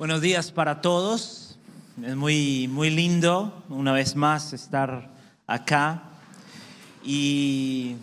Buenos 0.00 0.22
días 0.22 0.50
para 0.50 0.80
todos. 0.80 1.58
Es 2.02 2.16
muy, 2.16 2.68
muy 2.68 2.88
lindo 2.88 3.62
una 3.68 3.92
vez 3.92 4.16
más 4.16 4.54
estar 4.54 5.10
acá. 5.46 6.04
Y 7.04 7.96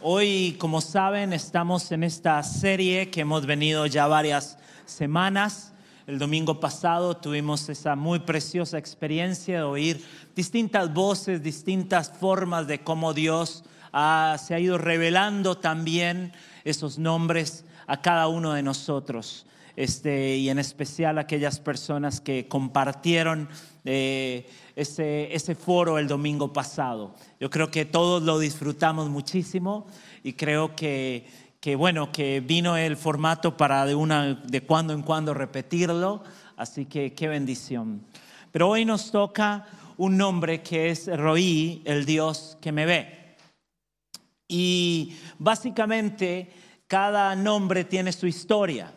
hoy, 0.00 0.56
como 0.58 0.80
saben, 0.80 1.32
estamos 1.32 1.92
en 1.92 2.02
esta 2.02 2.42
serie 2.42 3.10
que 3.10 3.20
hemos 3.20 3.46
venido 3.46 3.86
ya 3.86 4.08
varias 4.08 4.58
semanas. 4.86 5.72
El 6.08 6.18
domingo 6.18 6.58
pasado 6.58 7.16
tuvimos 7.16 7.68
esa 7.68 7.94
muy 7.94 8.18
preciosa 8.18 8.76
experiencia 8.76 9.58
de 9.58 9.62
oír 9.62 10.04
distintas 10.34 10.92
voces, 10.92 11.44
distintas 11.44 12.10
formas 12.10 12.66
de 12.66 12.82
cómo 12.82 13.14
Dios 13.14 13.62
se 13.92 14.52
ha 14.52 14.58
ido 14.58 14.78
revelando 14.78 15.56
también 15.56 16.32
esos 16.64 16.98
nombres 16.98 17.64
a 17.86 18.02
cada 18.02 18.26
uno 18.26 18.52
de 18.52 18.64
nosotros. 18.64 19.46
Este, 19.76 20.36
y 20.36 20.48
en 20.48 20.58
especial 20.58 21.18
aquellas 21.18 21.60
personas 21.60 22.22
que 22.22 22.48
compartieron 22.48 23.48
eh, 23.84 24.48
ese, 24.74 25.34
ese 25.34 25.54
foro 25.54 25.98
el 25.98 26.08
domingo 26.08 26.50
pasado. 26.52 27.14
Yo 27.38 27.50
creo 27.50 27.70
que 27.70 27.84
todos 27.84 28.22
lo 28.22 28.38
disfrutamos 28.38 29.10
muchísimo 29.10 29.86
y 30.22 30.32
creo 30.32 30.74
que, 30.74 31.26
que 31.60 31.76
bueno, 31.76 32.10
que 32.10 32.40
vino 32.40 32.76
el 32.78 32.96
formato 32.96 33.58
para 33.58 33.84
de, 33.84 33.94
una, 33.94 34.34
de 34.34 34.62
cuando 34.62 34.94
en 34.94 35.02
cuando 35.02 35.34
repetirlo, 35.34 36.22
así 36.56 36.86
que 36.86 37.12
qué 37.12 37.28
bendición. 37.28 38.02
Pero 38.52 38.70
hoy 38.70 38.86
nos 38.86 39.10
toca 39.10 39.66
un 39.98 40.16
nombre 40.16 40.62
que 40.62 40.88
es 40.88 41.06
Roí, 41.06 41.82
el 41.84 42.06
Dios 42.06 42.56
que 42.62 42.72
me 42.72 42.86
ve. 42.86 43.36
Y 44.48 45.16
básicamente 45.38 46.50
cada 46.86 47.34
nombre 47.36 47.84
tiene 47.84 48.12
su 48.12 48.26
historia. 48.26 48.95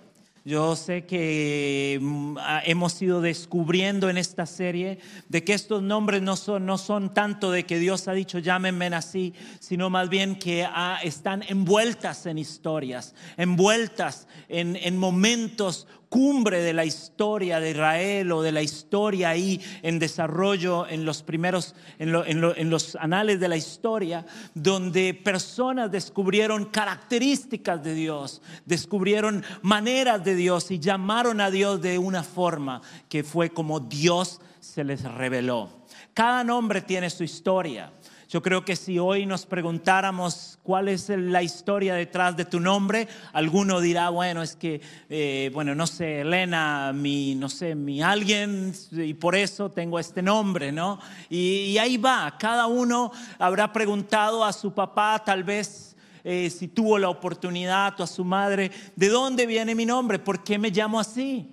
Yo 0.49 0.76
sé 0.76 1.05
que 1.05 1.99
mm, 2.02 2.38
hemos 2.66 2.99
ido 3.03 3.21
descubriendo 3.21 4.09
en 4.09 4.17
esta 4.17 4.48
serie 4.48 4.98
de 5.27 5.43
que 5.43 5.54
estos 5.54 5.84
nombres 5.84 6.24
no 6.24 6.35
son, 6.35 6.65
no 6.65 6.79
son 6.79 7.13
tanto 7.13 7.51
de 7.51 7.68
que 7.68 7.77
Dios 7.77 8.07
ha 8.07 8.13
dicho 8.13 8.40
llámenme 8.40 8.87
así, 8.87 9.35
sino 9.59 9.91
más 9.91 10.09
bien 10.09 10.40
que 10.40 10.65
ah, 10.68 10.98
están 11.04 11.43
envueltas 11.48 12.26
en 12.26 12.40
historias, 12.40 13.13
envueltas 13.37 14.27
en, 14.48 14.76
en 14.76 14.98
momentos 14.98 15.85
cumbre 16.09 16.62
de 16.62 16.74
la 16.74 16.85
historia 16.85 17.59
de 17.59 17.71
Israel 17.71 18.31
o 18.31 18.41
de 18.41 18.52
la 18.52 18.63
historia 18.63 19.29
ahí 19.29 19.62
en 19.84 19.99
desarrollo 19.99 20.87
en 20.87 21.05
los 21.05 21.21
primeros, 21.21 21.76
en, 21.99 22.70
los 22.70 22.96
anales 22.96 23.40
de 23.40 23.48
la 23.48 23.57
historia, 23.57 24.26
donde 24.55 25.13
personas 25.13 25.91
descubrieron 25.91 26.65
características 26.65 27.84
de 27.84 27.93
Dios, 27.93 28.41
descubrieron 28.65 29.43
maneras 29.62 30.24
de 30.24 30.35
Dios 30.40 30.71
y 30.71 30.79
llamaron 30.79 31.40
a 31.40 31.51
Dios 31.51 31.79
de 31.82 31.99
una 31.99 32.23
forma 32.23 32.82
que 33.07 33.23
fue 33.23 33.51
como 33.51 33.79
Dios 33.79 34.41
se 34.59 34.84
les 34.84 35.04
reveló. 35.04 35.70
Cada 36.13 36.43
nombre 36.43 36.81
tiene 36.81 37.09
su 37.09 37.23
historia. 37.23 37.91
Yo 38.29 38.43
creo 38.43 38.63
que 38.63 38.76
si 38.76 38.99
hoy 38.99 39.26
nos 39.26 39.48
preguntáramos 39.48 40.59
cuál 40.62 40.87
es 40.87 41.09
la 41.09 41.41
historia 41.41 41.96
detrás 41.96 42.37
de 42.37 42.46
tu 42.46 42.59
nombre, 42.59 43.07
alguno 43.34 43.81
dirá, 43.81 44.09
bueno, 44.09 44.43
es 44.43 44.55
que, 44.55 44.81
eh, 45.09 45.49
bueno, 45.51 45.73
no 45.73 45.87
sé, 45.87 46.21
Elena, 46.21 46.91
mi, 46.93 47.34
no 47.34 47.49
sé, 47.49 47.74
mi 47.74 48.03
alguien, 48.03 48.71
y 48.91 49.15
por 49.15 49.35
eso 49.35 49.71
tengo 49.71 49.98
este 49.98 50.21
nombre, 50.21 50.71
¿no? 50.71 50.99
Y, 51.27 51.76
ahí 51.79 51.98
va, 51.98 52.35
cada 52.37 52.68
uno 52.68 53.12
habrá 53.40 53.74
preguntado 53.74 54.46
a 54.46 54.53
su 54.53 54.74
papá, 54.74 55.24
tal 55.26 55.43
vez 55.43 55.88
eh, 56.23 56.49
si 56.49 56.67
tuvo 56.67 56.98
la 56.98 57.09
oportunidad, 57.09 57.99
o 57.99 58.03
a 58.03 58.07
su 58.07 58.23
madre, 58.23 58.71
¿de 58.95 59.09
dónde 59.09 59.45
viene 59.45 59.75
mi 59.75 59.85
nombre? 59.85 60.20
¿Por 60.20 60.43
qué 60.43 60.57
me 60.57 60.70
llamo 60.70 60.99
así? 60.99 61.49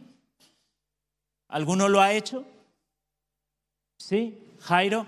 ¿Alguno 1.49 1.89
lo 1.89 2.01
ha 2.01 2.13
hecho? 2.13 2.45
¿Sí? 3.99 4.39
Jairo, 4.61 5.07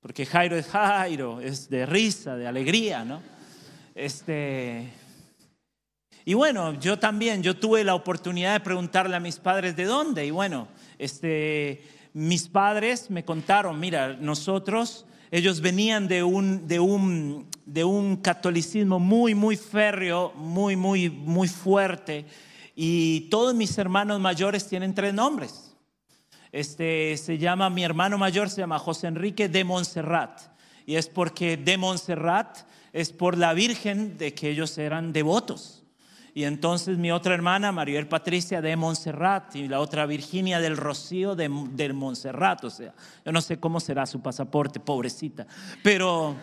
porque 0.00 0.26
Jairo 0.26 0.56
es 0.56 0.66
Jairo, 0.66 1.40
es 1.40 1.68
de 1.68 1.86
risa, 1.86 2.36
de 2.36 2.46
alegría, 2.46 3.04
¿no? 3.04 3.22
Este, 3.94 4.92
y 6.24 6.34
bueno, 6.34 6.74
yo 6.74 6.98
también, 6.98 7.42
yo 7.42 7.56
tuve 7.56 7.84
la 7.84 7.94
oportunidad 7.94 8.52
de 8.52 8.60
preguntarle 8.60 9.16
a 9.16 9.20
mis 9.20 9.38
padres 9.38 9.76
de 9.76 9.84
dónde, 9.84 10.26
y 10.26 10.30
bueno, 10.30 10.68
este, 10.98 11.82
mis 12.12 12.48
padres 12.48 13.10
me 13.10 13.24
contaron, 13.24 13.78
mira, 13.78 14.14
nosotros, 14.14 15.05
ellos 15.30 15.60
venían 15.60 16.08
de 16.08 16.22
un, 16.22 16.66
de 16.68 16.80
un, 16.80 17.46
de 17.64 17.84
un 17.84 18.16
catolicismo 18.16 18.98
muy, 18.98 19.34
muy 19.34 19.56
férreo, 19.56 20.32
muy, 20.36 20.76
muy, 20.76 21.10
muy 21.10 21.48
fuerte, 21.48 22.26
y 22.74 23.22
todos 23.30 23.54
mis 23.54 23.76
hermanos 23.78 24.20
mayores 24.20 24.68
tienen 24.68 24.94
tres 24.94 25.14
nombres. 25.14 25.74
Este, 26.52 27.16
se 27.16 27.38
llama, 27.38 27.70
mi 27.70 27.84
hermano 27.84 28.18
mayor 28.18 28.50
se 28.50 28.60
llama 28.60 28.78
José 28.78 29.08
Enrique 29.08 29.48
de 29.48 29.64
Montserrat. 29.64 30.40
Y 30.86 30.96
es 30.96 31.08
porque 31.08 31.56
de 31.56 31.76
Montserrat 31.76 32.58
es 32.92 33.12
por 33.12 33.36
la 33.36 33.54
Virgen 33.54 34.16
de 34.18 34.34
que 34.34 34.50
ellos 34.50 34.78
eran 34.78 35.12
devotos. 35.12 35.85
Y 36.36 36.44
entonces 36.44 36.98
mi 36.98 37.10
otra 37.10 37.32
hermana, 37.32 37.72
Maribel 37.72 38.08
Patricia 38.08 38.60
de 38.60 38.76
Montserrat, 38.76 39.56
y 39.56 39.68
la 39.68 39.80
otra 39.80 40.04
Virginia 40.04 40.60
del 40.60 40.76
Rocío 40.76 41.34
de, 41.34 41.48
del 41.70 41.94
Montserrat. 41.94 42.62
O 42.64 42.68
sea, 42.68 42.92
yo 43.24 43.32
no 43.32 43.40
sé 43.40 43.58
cómo 43.58 43.80
será 43.80 44.04
su 44.04 44.20
pasaporte, 44.20 44.78
pobrecita. 44.78 45.46
Pero, 45.82 46.36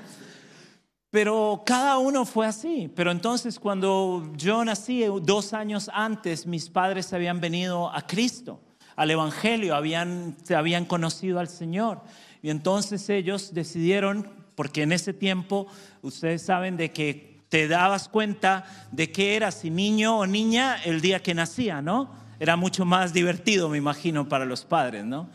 pero 1.11 1.61
cada 1.63 1.99
uno 1.99 2.25
fue 2.25 2.47
así. 2.47 2.91
Pero 2.95 3.11
entonces 3.11 3.59
cuando 3.59 4.31
yo 4.35 4.65
nací, 4.65 5.05
dos 5.21 5.53
años 5.53 5.91
antes, 5.93 6.47
mis 6.47 6.71
padres 6.71 7.13
habían 7.13 7.39
venido 7.39 7.93
a 7.93 8.01
Cristo 8.07 8.59
al 8.95 9.11
Evangelio, 9.11 9.75
habían, 9.75 10.35
habían 10.55 10.85
conocido 10.85 11.37
al 11.37 11.49
Señor. 11.49 12.01
Y 12.41 12.49
entonces 12.49 13.07
ellos 13.09 13.53
decidieron, 13.53 14.27
porque 14.55 14.81
en 14.81 14.91
ese 14.91 15.13
tiempo 15.13 15.67
ustedes 16.01 16.41
saben 16.41 16.77
de 16.77 16.91
que 16.91 17.32
te 17.53 17.67
dabas 17.67 18.09
cuenta 18.09 18.65
de 18.91 19.11
que 19.11 19.35
eras 19.35 19.59
si 19.59 19.69
niño 19.69 20.17
o 20.17 20.25
niña 20.25 20.81
el 20.85 21.01
día 21.01 21.21
que 21.21 21.35
nacía, 21.35 21.83
¿no? 21.83 22.09
Era 22.39 22.55
mucho 22.55 22.83
más 22.83 23.13
divertido, 23.13 23.69
me 23.69 23.77
imagino, 23.77 24.27
para 24.27 24.43
los 24.43 24.65
padres, 24.65 25.05
¿no? 25.05 25.29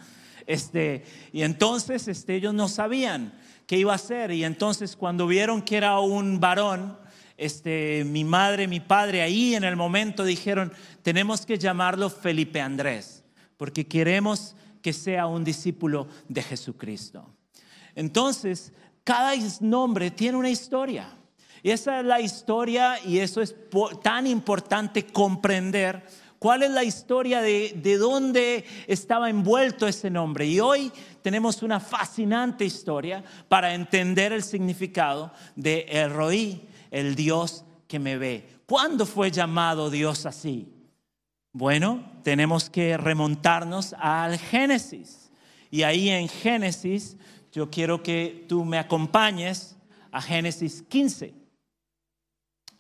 Este, 0.44 1.04
y 1.32 1.42
entonces 1.42 2.08
este, 2.08 2.34
ellos 2.34 2.52
no 2.54 2.66
sabían 2.66 3.32
qué 3.68 3.78
iba 3.78 3.94
a 3.94 3.98
ser. 3.98 4.32
Y 4.32 4.42
entonces 4.42 4.96
cuando 4.96 5.28
vieron 5.28 5.62
que 5.62 5.76
era 5.76 6.00
un 6.00 6.40
varón, 6.40 6.98
este, 7.36 8.02
mi 8.04 8.24
madre, 8.24 8.66
mi 8.66 8.80
padre, 8.80 9.22
ahí 9.22 9.54
en 9.54 9.62
el 9.62 9.76
momento 9.76 10.24
dijeron, 10.24 10.72
tenemos 11.04 11.46
que 11.46 11.56
llamarlo 11.56 12.10
Felipe 12.10 12.60
Andrés 12.60 13.22
porque 13.56 13.86
queremos 13.86 14.56
que 14.82 14.92
sea 14.92 15.28
un 15.28 15.44
discípulo 15.44 16.08
de 16.28 16.42
Jesucristo. 16.42 17.32
Entonces, 17.94 18.72
cada 19.04 19.34
nombre 19.60 20.10
tiene 20.10 20.36
una 20.36 20.50
historia. 20.50 21.14
Y 21.62 21.70
esa 21.70 22.00
es 22.00 22.06
la 22.06 22.20
historia 22.20 22.98
y 23.04 23.18
eso 23.18 23.40
es 23.40 23.54
tan 24.02 24.26
importante 24.26 25.06
comprender 25.06 26.04
cuál 26.38 26.62
es 26.62 26.70
la 26.70 26.84
historia 26.84 27.40
de, 27.40 27.74
de 27.76 27.96
dónde 27.96 28.64
estaba 28.86 29.28
envuelto 29.30 29.86
ese 29.86 30.10
nombre. 30.10 30.46
Y 30.46 30.60
hoy 30.60 30.92
tenemos 31.22 31.62
una 31.62 31.80
fascinante 31.80 32.64
historia 32.64 33.24
para 33.48 33.74
entender 33.74 34.32
el 34.32 34.42
significado 34.42 35.32
de 35.56 35.86
El 35.88 36.12
Roí, 36.12 36.62
el 36.90 37.14
Dios 37.14 37.64
que 37.86 37.98
me 37.98 38.18
ve. 38.18 38.48
¿Cuándo 38.66 39.06
fue 39.06 39.30
llamado 39.30 39.90
Dios 39.90 40.26
así? 40.26 40.72
Bueno, 41.52 42.04
tenemos 42.22 42.70
que 42.70 42.96
remontarnos 42.96 43.94
al 43.98 44.38
Génesis. 44.38 45.30
Y 45.70 45.82
ahí 45.82 46.08
en 46.08 46.28
Génesis, 46.28 47.16
yo 47.50 47.70
quiero 47.70 48.02
que 48.02 48.44
tú 48.48 48.64
me 48.64 48.78
acompañes 48.78 49.76
a 50.12 50.22
Génesis 50.22 50.82
15. 50.82 51.37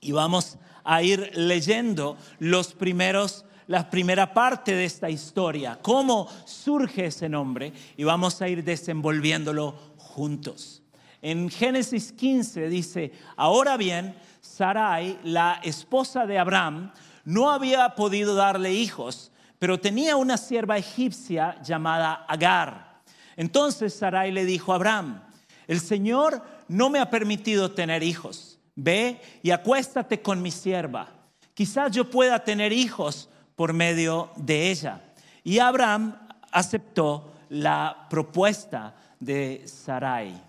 Y 0.00 0.12
vamos 0.12 0.58
a 0.84 1.02
ir 1.02 1.30
leyendo 1.34 2.16
los 2.38 2.74
primeros 2.74 3.44
la 3.68 3.88
primera 3.90 4.32
parte 4.32 4.74
de 4.74 4.86
esta 4.86 5.10
historia, 5.10 5.78
cómo 5.80 6.26
surge 6.46 7.06
ese 7.06 7.28
nombre 7.28 7.72
y 7.98 8.02
vamos 8.02 8.40
a 8.40 8.48
ir 8.48 8.64
desenvolviéndolo 8.64 9.94
juntos. 9.98 10.82
En 11.20 11.50
Génesis 11.50 12.12
15 12.12 12.68
dice, 12.68 13.12
ahora 13.36 13.76
bien, 13.76 14.16
Sarai, 14.40 15.18
la 15.22 15.60
esposa 15.62 16.26
de 16.26 16.38
Abraham, 16.38 16.92
no 17.24 17.50
había 17.50 17.94
podido 17.94 18.34
darle 18.34 18.72
hijos, 18.72 19.32
pero 19.58 19.78
tenía 19.78 20.16
una 20.16 20.38
sierva 20.38 20.78
egipcia 20.78 21.60
llamada 21.62 22.24
Agar. 22.26 23.02
Entonces 23.36 23.92
Sarai 23.92 24.32
le 24.32 24.46
dijo 24.46 24.72
a 24.72 24.76
Abraham, 24.76 25.22
el 25.66 25.80
Señor 25.80 26.42
no 26.68 26.88
me 26.88 27.00
ha 27.00 27.10
permitido 27.10 27.72
tener 27.72 28.02
hijos. 28.02 28.57
Ve 28.80 29.20
y 29.42 29.50
acuéstate 29.50 30.22
con 30.22 30.40
mi 30.40 30.52
sierva. 30.52 31.08
Quizás 31.52 31.90
yo 31.90 32.08
pueda 32.08 32.44
tener 32.44 32.72
hijos 32.72 33.28
por 33.56 33.72
medio 33.72 34.30
de 34.36 34.70
ella. 34.70 35.00
Y 35.42 35.58
Abraham 35.58 36.16
aceptó 36.52 37.32
la 37.48 38.06
propuesta 38.08 38.94
de 39.18 39.64
Sarai. 39.66 40.40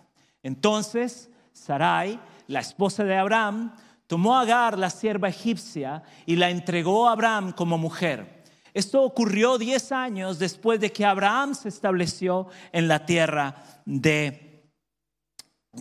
Entonces 0.44 1.31
Sarai, 1.52 2.20
la 2.46 2.60
esposa 2.60 3.04
de 3.04 3.18
Abraham, 3.18 3.74
tomó 4.06 4.38
a 4.38 4.42
Agar, 4.42 4.78
la 4.78 4.92
sierva 4.92 5.30
egipcia, 5.30 6.04
y 6.28 6.36
la 6.36 6.52
entregó 6.52 7.10
a 7.10 7.14
Abraham 7.14 7.52
como 7.52 7.80
mujer. 7.80 8.44
Esto 8.76 9.02
ocurrió 9.02 9.58
10 9.58 9.92
años 9.92 10.38
después 10.38 10.80
de 10.80 10.92
que 10.92 11.04
Abraham 11.04 11.56
se 11.56 11.70
estableció 11.70 12.48
en 12.72 12.88
la 12.88 13.08
tierra 13.08 13.56
de 13.86 14.70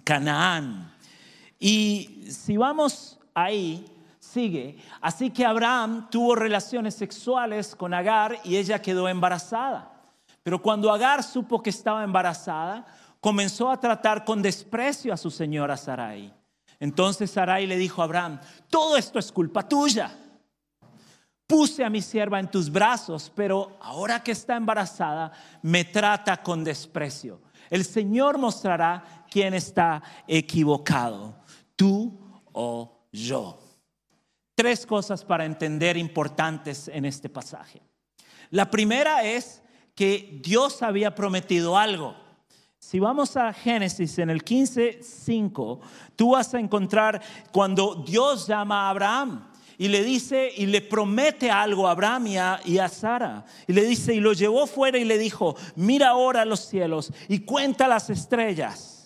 Canaán. 0.02 0.94
Y 1.58 2.28
si 2.30 2.56
vamos 2.56 3.18
ahí, 3.34 3.84
sigue. 4.18 4.78
Así 5.00 5.30
que 5.30 5.44
Abraham 5.44 6.08
tuvo 6.10 6.34
relaciones 6.34 6.94
sexuales 6.94 7.74
con 7.74 7.94
Agar 7.94 8.38
y 8.44 8.56
ella 8.56 8.80
quedó 8.80 9.08
embarazada. 9.08 9.92
Pero 10.42 10.62
cuando 10.62 10.92
Agar 10.92 11.22
supo 11.22 11.62
que 11.62 11.70
estaba 11.70 12.04
embarazada, 12.04 12.86
comenzó 13.20 13.70
a 13.70 13.80
tratar 13.80 14.24
con 14.24 14.42
desprecio 14.42 15.12
a 15.12 15.16
su 15.16 15.30
señora 15.30 15.76
Sarai. 15.76 16.32
Entonces 16.80 17.30
Sarai 17.30 17.66
le 17.66 17.76
dijo 17.76 18.00
a 18.00 18.04
Abraham, 18.04 18.40
todo 18.70 18.96
esto 18.96 19.18
es 19.18 19.32
culpa 19.32 19.68
tuya. 19.68 20.16
Puse 21.46 21.84
a 21.84 21.90
mi 21.90 22.02
sierva 22.02 22.38
en 22.38 22.50
tus 22.50 22.70
brazos, 22.70 23.32
pero 23.34 23.78
ahora 23.80 24.22
que 24.22 24.32
está 24.32 24.56
embarazada, 24.56 25.32
me 25.62 25.84
trata 25.84 26.42
con 26.42 26.62
desprecio. 26.62 27.40
El 27.70 27.84
Señor 27.84 28.38
mostrará 28.38 29.24
quién 29.30 29.54
está 29.54 30.02
equivocado, 30.26 31.36
tú 31.78 32.18
o 32.52 33.06
yo. 33.12 33.60
Tres 34.56 34.84
cosas 34.84 35.24
para 35.24 35.44
entender 35.44 35.96
importantes 35.96 36.88
en 36.88 37.04
este 37.04 37.28
pasaje. 37.28 37.80
La 38.50 38.68
primera 38.70 39.22
es 39.22 39.62
que 39.94 40.40
Dios 40.42 40.82
había 40.82 41.14
prometido 41.14 41.78
algo. 41.78 42.16
Si 42.80 42.98
vamos 42.98 43.36
a 43.36 43.52
Génesis 43.52 44.18
en 44.18 44.30
el 44.30 44.44
15:5, 44.44 45.80
tú 46.16 46.32
vas 46.32 46.54
a 46.54 46.60
encontrar 46.60 47.22
cuando 47.52 47.94
Dios 48.06 48.46
llama 48.48 48.86
a 48.86 48.90
Abraham 48.90 49.48
y 49.76 49.86
le 49.86 50.02
dice 50.02 50.50
y 50.56 50.66
le 50.66 50.80
promete 50.80 51.50
algo 51.50 51.86
a 51.86 51.92
Abraham 51.92 52.26
y 52.26 52.36
a, 52.38 52.60
y 52.64 52.78
a, 52.78 52.88
Sara. 52.88 53.44
Y 53.68 53.72
le 53.72 53.84
dice 53.84 54.12
y 54.12 54.20
lo 54.20 54.32
llevó 54.32 54.66
fuera 54.66 54.98
y 54.98 55.04
le 55.04 55.18
dijo, 55.18 55.56
mira 55.76 56.08
ahora 56.08 56.44
los 56.44 56.60
cielos 56.60 57.12
y 57.28 57.40
cuenta 57.40 57.86
las 57.86 58.10
estrellas, 58.10 58.97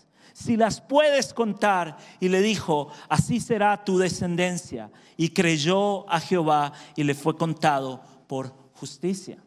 si 0.42 0.56
las 0.56 0.80
puedes 0.80 1.32
contar. 1.32 1.96
Y 2.20 2.28
le 2.28 2.40
dijo, 2.40 2.88
así 3.08 3.40
será 3.40 3.84
tu 3.84 3.98
descendencia. 3.98 4.90
Y 5.16 5.30
creyó 5.30 6.08
a 6.10 6.20
Jehová 6.20 6.72
y 6.96 7.04
le 7.04 7.14
fue 7.14 7.36
contado 7.36 8.02
por 8.26 8.54
justicia. 8.74 9.42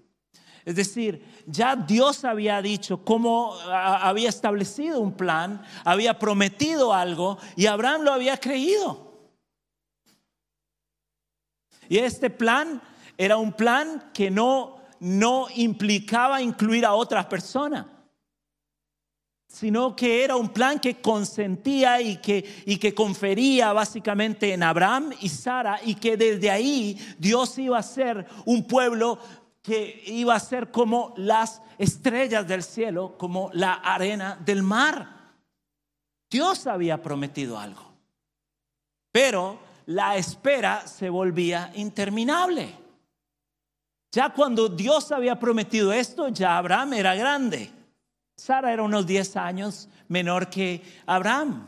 Es 0.63 0.75
decir, 0.75 1.23
ya 1.45 1.75
Dios 1.75 2.25
había 2.25 2.59
dicho 2.61 3.03
cómo 3.03 3.53
había 3.69 4.29
establecido 4.29 4.99
un 4.99 5.11
plan, 5.11 5.61
había 5.83 6.17
prometido 6.17 6.91
algo 6.91 7.37
y 7.55 7.67
Abraham 7.67 8.01
lo 8.01 8.13
había 8.13 8.37
creído. 8.37 9.29
Y 11.87 11.99
este 11.99 12.31
plan 12.31 12.81
era 13.15 13.37
un 13.37 13.53
plan 13.53 14.09
que 14.11 14.31
no, 14.31 14.77
no 14.99 15.45
implicaba 15.55 16.41
incluir 16.41 16.83
a 16.83 16.95
otras 16.95 17.27
personas 17.27 17.85
sino 19.55 19.95
que 19.95 20.25
era 20.25 20.35
un 20.35 20.49
plan 20.49 20.81
que 20.81 20.99
consentía 20.99 22.01
y 22.01 22.17
que, 22.17 22.63
y 22.65 22.77
que 22.77 22.93
confería 22.93 23.71
básicamente 23.71 24.51
en 24.51 24.63
Abraham 24.63 25.13
y 25.21 25.29
Sara 25.29 25.79
y 25.81 25.95
que 25.95 26.17
desde 26.17 26.51
ahí 26.51 26.99
Dios 27.17 27.57
iba 27.57 27.77
a 27.77 27.83
ser 27.83 28.27
un 28.43 28.67
pueblo 28.67 29.17
que 29.61 30.03
iba 30.07 30.35
a 30.35 30.41
ser 30.41 30.71
como 30.71 31.13
las 31.15 31.61
estrellas 31.77 32.45
del 32.45 32.63
cielo, 32.63 33.17
como 33.17 33.49
la 33.53 33.75
arena 33.75 34.37
del 34.43 34.61
mar. 34.61 35.37
Dios 36.29 36.67
había 36.67 37.01
prometido 37.01 37.57
algo, 37.57 37.93
pero 39.09 39.57
la 39.85 40.17
espera 40.17 40.85
se 40.85 41.09
volvía 41.09 41.71
interminable. 41.75 42.75
Ya 44.11 44.33
cuando 44.33 44.67
Dios 44.67 45.13
había 45.13 45.39
prometido 45.39 45.93
esto, 45.93 46.27
ya 46.27 46.57
Abraham 46.57 46.91
era 46.95 47.15
grande. 47.15 47.71
Sara 48.37 48.71
era 48.73 48.83
unos 48.83 49.05
10 49.07 49.35
años 49.37 49.89
menor 50.07 50.49
que 50.49 50.83
Abraham, 51.05 51.67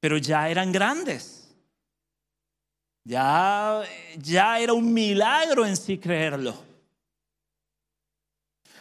pero 0.00 0.16
ya 0.18 0.48
eran 0.48 0.72
grandes. 0.72 1.54
Ya, 3.04 3.82
ya 4.18 4.58
era 4.58 4.72
un 4.72 4.92
milagro 4.92 5.64
en 5.64 5.76
sí 5.76 5.98
creerlo. 5.98 6.54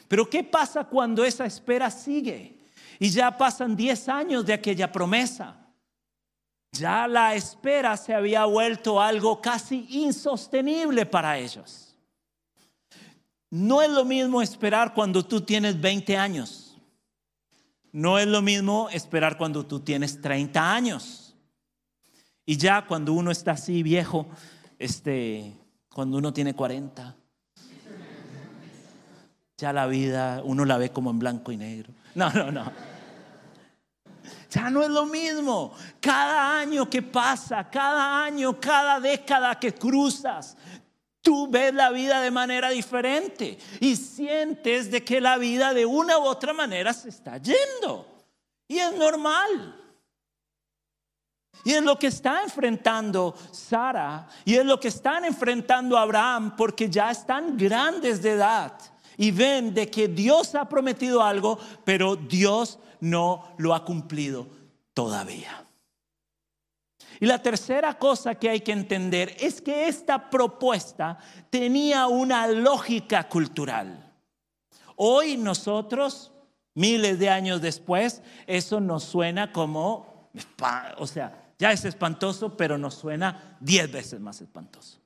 Pero 0.08 0.30
¿qué 0.30 0.44
pasa 0.44 0.84
cuando 0.84 1.24
esa 1.24 1.46
espera 1.46 1.92
sigue? 1.92 2.58
Y 3.00 3.10
ya 3.10 3.38
pasan 3.38 3.76
10 3.76 4.10
años 4.10 4.46
de 4.46 4.54
aquella 4.54 4.92
promesa. 4.92 5.56
Ya 6.72 7.08
la 7.08 7.36
espera 7.36 7.96
se 7.98 8.14
había 8.14 8.46
vuelto 8.46 9.02
algo 9.02 9.42
casi 9.42 9.86
insostenible 9.90 11.06
para 11.06 11.38
ellos. 11.38 11.96
No 13.50 13.82
es 13.82 13.90
lo 13.90 14.04
mismo 14.04 14.42
esperar 14.42 14.94
cuando 14.94 15.24
tú 15.24 15.42
tienes 15.42 15.80
20 15.80 16.18
años. 16.18 16.65
No 17.96 18.20
es 18.20 18.28
lo 18.28 18.42
mismo 18.42 18.90
esperar 18.92 19.38
cuando 19.38 19.66
tú 19.66 19.80
tienes 19.80 20.20
30 20.20 20.74
años. 20.74 21.34
Y 22.46 22.58
ya 22.58 22.86
cuando 22.86 23.14
uno 23.14 23.32
está 23.32 23.52
así 23.52 23.84
viejo, 23.84 24.28
este, 24.78 25.54
cuando 25.94 26.18
uno 26.18 26.34
tiene 26.34 26.54
40, 26.54 27.16
ya 29.56 29.72
la 29.72 29.88
vida 29.88 30.42
uno 30.44 30.66
la 30.66 30.78
ve 30.78 30.90
como 30.90 31.10
en 31.10 31.20
blanco 31.20 31.54
y 31.54 31.58
negro. 31.58 31.94
No, 32.16 32.30
no, 32.32 32.52
no. 32.52 32.70
Ya 34.52 34.70
no 34.70 34.84
es 34.84 34.90
lo 34.90 35.06
mismo. 35.06 35.74
Cada 36.02 36.60
año 36.60 36.90
que 36.90 37.02
pasa, 37.02 37.70
cada 37.70 38.26
año, 38.26 38.60
cada 38.60 39.00
década 39.00 39.58
que 39.58 39.74
cruzas, 39.74 40.58
tú 41.26 41.48
ves 41.48 41.74
la 41.74 41.90
vida 41.90 42.22
de 42.22 42.30
manera 42.30 42.70
diferente 42.70 43.58
y 43.80 43.96
sientes 43.96 44.92
de 44.92 45.04
que 45.04 45.20
la 45.20 45.40
vida 45.40 45.74
de 45.74 45.84
una 45.84 46.20
u 46.20 46.24
otra 46.24 46.54
manera 46.54 46.94
se 46.94 47.10
está 47.10 47.40
yendo. 47.40 48.08
Y 48.68 48.78
es 48.78 48.94
normal. 48.94 49.76
Y 51.64 51.74
es 51.74 51.82
lo 51.82 51.98
que 51.98 52.08
está 52.08 52.44
enfrentando 52.44 53.36
Sara 53.52 54.28
y 54.46 54.54
es 54.54 54.66
lo 54.66 54.80
que 54.80 54.90
están 54.90 55.26
enfrentando 55.26 55.98
Abraham 55.98 56.56
porque 56.56 56.92
ya 56.92 57.10
están 57.10 57.58
grandes 57.58 58.22
de 58.22 58.34
edad 58.34 58.78
y 59.18 59.32
ven 59.32 59.74
de 59.74 59.90
que 59.90 60.08
Dios 60.08 60.54
ha 60.54 60.70
prometido 60.70 61.24
algo, 61.24 61.58
pero 61.84 62.16
Dios 62.16 62.78
no 63.00 63.56
lo 63.58 63.74
ha 63.74 63.84
cumplido 63.84 64.46
todavía. 64.94 65.65
Y 67.20 67.26
la 67.26 67.42
tercera 67.42 67.98
cosa 67.98 68.36
que 68.36 68.50
hay 68.50 68.62
que 68.62 68.72
entender 68.72 69.36
es 69.40 69.62
que 69.62 69.88
esta 69.88 70.30
propuesta 70.30 71.18
tenía 71.50 72.08
una 72.08 72.48
lógica 72.48 73.28
cultural. 73.30 74.14
Hoy 74.96 75.38
nosotros, 75.38 76.32
miles 76.74 77.20
de 77.20 77.30
años 77.30 77.62
después, 77.62 78.22
eso 78.48 78.80
nos 78.80 79.04
suena 79.04 79.52
como, 79.52 80.30
o 80.98 81.08
sea, 81.08 81.54
ya 81.58 81.72
es 81.72 81.86
espantoso, 81.86 82.58
pero 82.58 82.78
nos 82.78 82.96
suena 82.96 83.58
diez 83.60 83.92
veces 83.92 84.20
más 84.20 84.42
espantoso. 84.42 85.00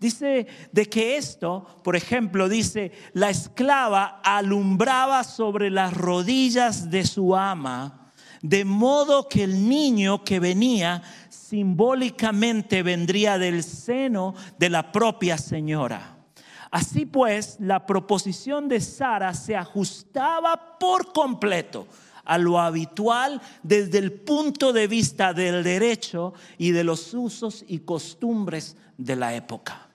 Dice 0.00 0.46
de 0.70 0.86
que 0.86 1.16
esto, 1.16 1.66
por 1.82 1.96
ejemplo, 1.96 2.48
dice, 2.48 2.92
la 3.14 3.30
esclava 3.30 4.20
alumbraba 4.22 5.24
sobre 5.24 5.70
las 5.70 5.92
rodillas 5.92 6.90
de 6.90 7.04
su 7.04 7.34
ama, 7.34 7.97
de 8.42 8.64
modo 8.64 9.28
que 9.28 9.44
el 9.44 9.68
niño 9.68 10.24
que 10.24 10.40
venía 10.40 11.02
simbólicamente 11.28 12.82
vendría 12.82 13.38
del 13.38 13.62
seno 13.62 14.34
de 14.58 14.70
la 14.70 14.92
propia 14.92 15.38
señora. 15.38 16.16
Así 16.70 17.06
pues, 17.06 17.56
la 17.60 17.86
proposición 17.86 18.68
de 18.68 18.80
Sara 18.80 19.32
se 19.32 19.56
ajustaba 19.56 20.78
por 20.78 21.12
completo 21.12 21.86
a 22.24 22.36
lo 22.36 22.60
habitual 22.60 23.40
desde 23.62 23.98
el 23.98 24.12
punto 24.12 24.74
de 24.74 24.86
vista 24.86 25.32
del 25.32 25.64
derecho 25.64 26.34
y 26.58 26.72
de 26.72 26.84
los 26.84 27.14
usos 27.14 27.64
y 27.66 27.80
costumbres 27.80 28.76
de 28.98 29.16
la 29.16 29.34
época. 29.34 29.88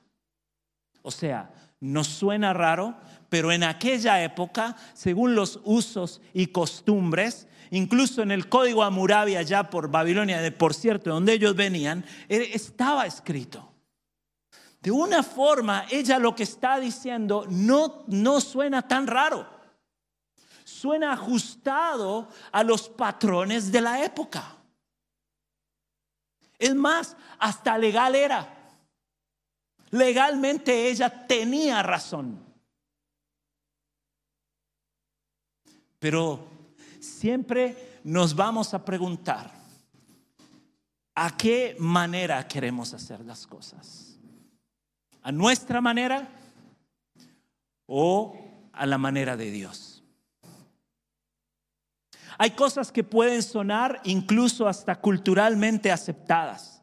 O 1.04 1.12
sea, 1.12 1.54
nos 1.80 2.08
suena 2.08 2.54
raro, 2.54 2.96
pero 3.30 3.52
en 3.52 3.64
aquella 3.64 4.24
época, 4.24 4.76
según 4.94 5.36
los 5.36 5.60
usos 5.64 6.22
y 6.34 6.48
costumbres, 6.48 7.48
incluso 7.78 8.22
en 8.22 8.32
el 8.32 8.50
código 8.50 8.84
Amurabi 8.84 9.36
allá 9.36 9.70
por 9.70 9.90
Babilonia, 9.90 10.42
de, 10.42 10.52
por 10.52 10.74
cierto, 10.74 11.10
donde 11.10 11.34
ellos 11.34 11.56
venían, 11.56 12.06
eh, 12.30 12.52
estaba 12.54 13.06
escrito. 13.06 13.72
De 14.82 14.92
una 14.92 15.24
forma, 15.24 15.86
ella 15.90 16.20
lo 16.20 16.36
que 16.36 16.44
está 16.44 16.80
diciendo 16.80 17.46
no, 17.50 18.04
no 18.08 18.42
suena 18.42 18.88
tan 18.88 19.08
raro. 19.08 19.48
Suena 20.64 21.14
ajustado 21.14 22.30
a 22.52 22.64
los 22.64 22.90
patrones 22.90 23.72
de 23.72 23.82
la 23.82 24.04
época. 24.04 24.58
Es 26.58 26.74
más, 26.76 27.16
hasta 27.40 27.78
legal 27.78 28.16
era 28.16 28.64
legalmente 29.94 30.90
ella 30.90 31.28
tenía 31.28 31.84
razón. 31.84 32.44
Pero 36.00 36.53
siempre 37.04 38.00
nos 38.04 38.36
vamos 38.36 38.74
a 38.74 38.84
preguntar, 38.84 39.52
¿a 41.16 41.36
qué 41.38 41.76
manera 41.80 42.48
queremos 42.48 42.94
hacer 42.94 43.22
las 43.22 43.46
cosas? 43.46 44.18
¿A 45.22 45.32
nuestra 45.32 45.82
manera 45.82 46.28
o 47.86 48.36
a 48.72 48.86
la 48.86 48.98
manera 48.98 49.38
de 49.38 49.52
Dios. 49.52 50.04
Hay 52.38 52.52
cosas 52.52 52.92
que 52.92 53.04
pueden 53.04 53.44
sonar 53.44 54.02
incluso 54.04 54.68
hasta 54.68 55.00
culturalmente 55.00 55.92
aceptadas. 55.92 56.82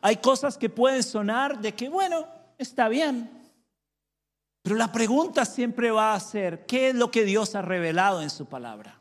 Hay 0.00 0.16
cosas 0.16 0.56
que 0.56 0.70
pueden 0.70 1.02
sonar 1.02 1.60
de 1.60 1.74
que, 1.74 1.88
bueno, 1.88 2.26
está 2.56 2.88
bien. 2.88 3.28
Pero 4.62 4.76
la 4.76 4.92
pregunta 4.92 5.44
siempre 5.44 5.90
va 5.90 6.14
a 6.14 6.20
ser, 6.20 6.66
¿qué 6.66 6.90
es 6.90 6.94
lo 6.94 7.10
que 7.10 7.24
Dios 7.24 7.54
ha 7.54 7.62
revelado 7.62 8.20
en 8.20 8.30
su 8.30 8.46
palabra? 8.46 9.00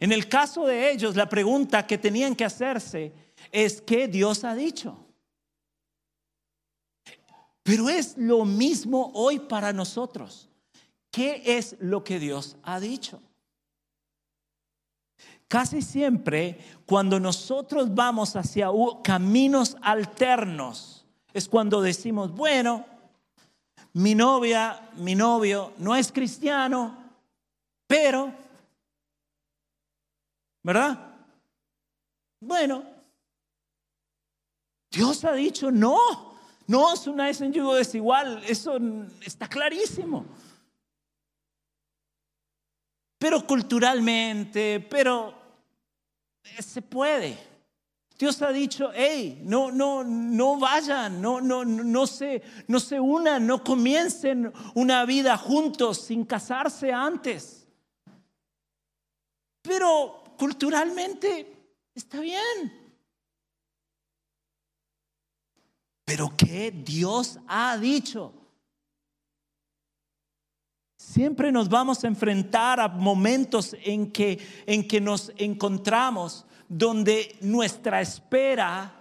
En 0.00 0.12
el 0.12 0.28
caso 0.28 0.64
de 0.64 0.90
ellos, 0.90 1.16
la 1.16 1.28
pregunta 1.28 1.86
que 1.86 1.98
tenían 1.98 2.36
que 2.36 2.44
hacerse 2.44 3.12
es, 3.50 3.82
¿qué 3.82 4.08
Dios 4.08 4.44
ha 4.44 4.54
dicho? 4.54 5.06
Pero 7.62 7.88
es 7.88 8.16
lo 8.16 8.44
mismo 8.44 9.10
hoy 9.14 9.40
para 9.40 9.72
nosotros. 9.72 10.48
¿Qué 11.10 11.42
es 11.44 11.76
lo 11.80 12.04
que 12.04 12.18
Dios 12.18 12.56
ha 12.62 12.80
dicho? 12.80 13.20
Casi 15.48 15.82
siempre 15.82 16.58
cuando 16.86 17.18
nosotros 17.18 17.94
vamos 17.94 18.36
hacia 18.36 18.68
caminos 19.02 19.76
alternos 19.80 20.97
es 21.38 21.48
cuando 21.48 21.80
decimos, 21.80 22.32
bueno, 22.32 22.84
mi 23.94 24.14
novia, 24.14 24.90
mi 24.96 25.14
novio 25.14 25.72
no 25.78 25.96
es 25.96 26.12
cristiano, 26.12 26.96
pero, 27.86 28.32
¿verdad? 30.62 31.16
Bueno, 32.40 32.84
Dios 34.90 35.24
ha 35.24 35.32
dicho 35.32 35.70
no. 35.70 36.28
No 36.66 36.92
es 36.92 37.06
una 37.06 37.30
es 37.30 37.40
yugo 37.40 37.74
desigual, 37.74 38.42
eso 38.46 38.78
está 39.22 39.48
clarísimo. 39.48 40.26
Pero 43.18 43.46
culturalmente, 43.46 44.86
pero 44.90 45.34
se 46.58 46.82
puede. 46.82 47.47
Dios 48.18 48.42
ha 48.42 48.50
dicho, 48.50 48.90
hey, 48.92 49.40
no, 49.44 49.70
no, 49.70 50.02
no 50.02 50.58
vayan, 50.58 51.22
no, 51.22 51.40
no, 51.40 51.64
no 51.64 52.06
se, 52.08 52.42
no 52.66 52.80
se 52.80 52.98
unan, 52.98 53.46
no 53.46 53.62
comiencen 53.62 54.52
una 54.74 55.04
vida 55.04 55.36
juntos 55.36 55.98
sin 55.98 56.24
casarse 56.24 56.92
antes. 56.92 57.68
Pero 59.62 60.24
culturalmente 60.36 61.76
está 61.94 62.18
bien. 62.18 62.96
Pero 66.04 66.34
¿qué 66.36 66.72
Dios 66.72 67.38
ha 67.46 67.78
dicho? 67.78 68.32
Siempre 70.96 71.52
nos 71.52 71.68
vamos 71.68 72.02
a 72.02 72.08
enfrentar 72.08 72.80
a 72.80 72.88
momentos 72.88 73.76
en 73.84 74.10
que, 74.10 74.40
en 74.66 74.88
que 74.88 75.00
nos 75.00 75.32
encontramos 75.36 76.44
donde 76.68 77.36
nuestra 77.40 78.00
espera, 78.00 78.92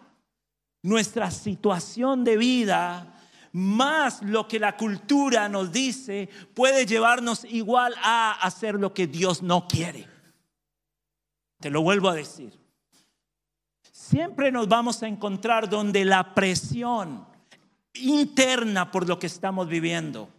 nuestra 0.84 1.32
situación 1.32 2.24
de 2.24 2.38
vida, 2.38 3.14
más 3.52 4.22
lo 4.22 4.48
que 4.48 4.60
la 4.60 4.78
cultura 4.78 5.50
nos 5.50 5.72
dice, 5.72 6.30
puede 6.54 6.86
llevarnos 6.86 7.46
igual 7.46 7.94
a 8.04 8.34
hacer 8.34 8.76
lo 8.76 8.94
que 8.94 9.08
Dios 9.08 9.42
no 9.42 9.68
quiere. 9.68 10.08
Te 11.60 11.70
lo 11.70 11.82
vuelvo 11.82 12.10
a 12.10 12.16
decir 12.16 12.68
siempre 14.08 14.52
nos 14.52 14.68
vamos 14.68 15.04
a 15.04 15.08
encontrar 15.08 15.70
donde 15.70 16.06
la 16.06 16.34
presión 16.34 17.26
interna 17.94 18.90
por 18.90 19.08
lo 19.08 19.20
que 19.20 19.28
estamos 19.28 19.68
viviendo, 19.68 20.30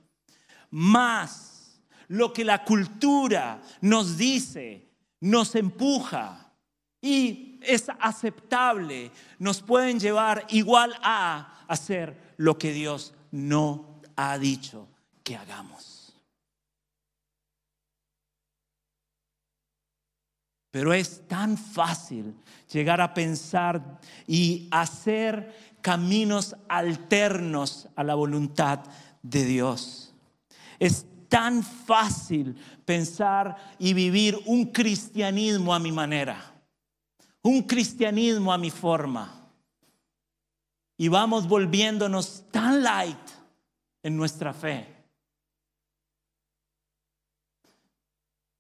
más 0.70 1.82
lo 2.06 2.32
que 2.32 2.44
la 2.44 2.64
cultura 2.64 3.60
nos 3.82 4.16
dice, 4.16 4.88
nos 5.20 5.54
empuja 5.54 6.47
y 7.00 7.58
es 7.62 7.86
aceptable, 8.00 9.10
nos 9.38 9.62
pueden 9.62 10.00
llevar 10.00 10.46
igual 10.50 10.94
a 11.02 11.64
hacer 11.68 12.34
lo 12.36 12.58
que 12.58 12.72
Dios 12.72 13.14
no 13.30 14.00
ha 14.16 14.38
dicho 14.38 14.88
que 15.22 15.36
hagamos. 15.36 16.14
Pero 20.70 20.92
es 20.92 21.26
tan 21.26 21.56
fácil 21.56 22.34
llegar 22.70 23.00
a 23.00 23.14
pensar 23.14 24.00
y 24.26 24.68
hacer 24.70 25.54
caminos 25.80 26.56
alternos 26.68 27.88
a 27.96 28.04
la 28.04 28.14
voluntad 28.14 28.80
de 29.22 29.44
Dios. 29.44 30.14
Es 30.78 31.06
tan 31.28 31.62
fácil 31.62 32.56
pensar 32.84 33.56
y 33.78 33.94
vivir 33.94 34.38
un 34.46 34.66
cristianismo 34.66 35.74
a 35.74 35.78
mi 35.78 35.92
manera, 35.92 36.57
un 37.48 37.62
cristianismo 37.62 38.52
a 38.52 38.58
mi 38.58 38.70
forma. 38.70 39.50
Y 40.98 41.08
vamos 41.08 41.48
volviéndonos 41.48 42.44
tan 42.50 42.82
light 42.82 43.16
en 44.02 44.16
nuestra 44.16 44.52
fe 44.52 44.96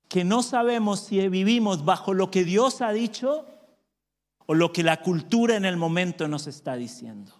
que 0.08 0.24
no 0.24 0.42
sabemos 0.42 1.00
si 1.00 1.28
vivimos 1.28 1.84
bajo 1.84 2.14
lo 2.14 2.30
que 2.30 2.44
Dios 2.44 2.80
ha 2.80 2.92
dicho 2.92 3.46
o 4.46 4.54
lo 4.54 4.72
que 4.72 4.82
la 4.82 5.02
cultura 5.02 5.56
en 5.56 5.66
el 5.66 5.76
momento 5.76 6.26
nos 6.28 6.46
está 6.46 6.76
diciendo. 6.76 7.34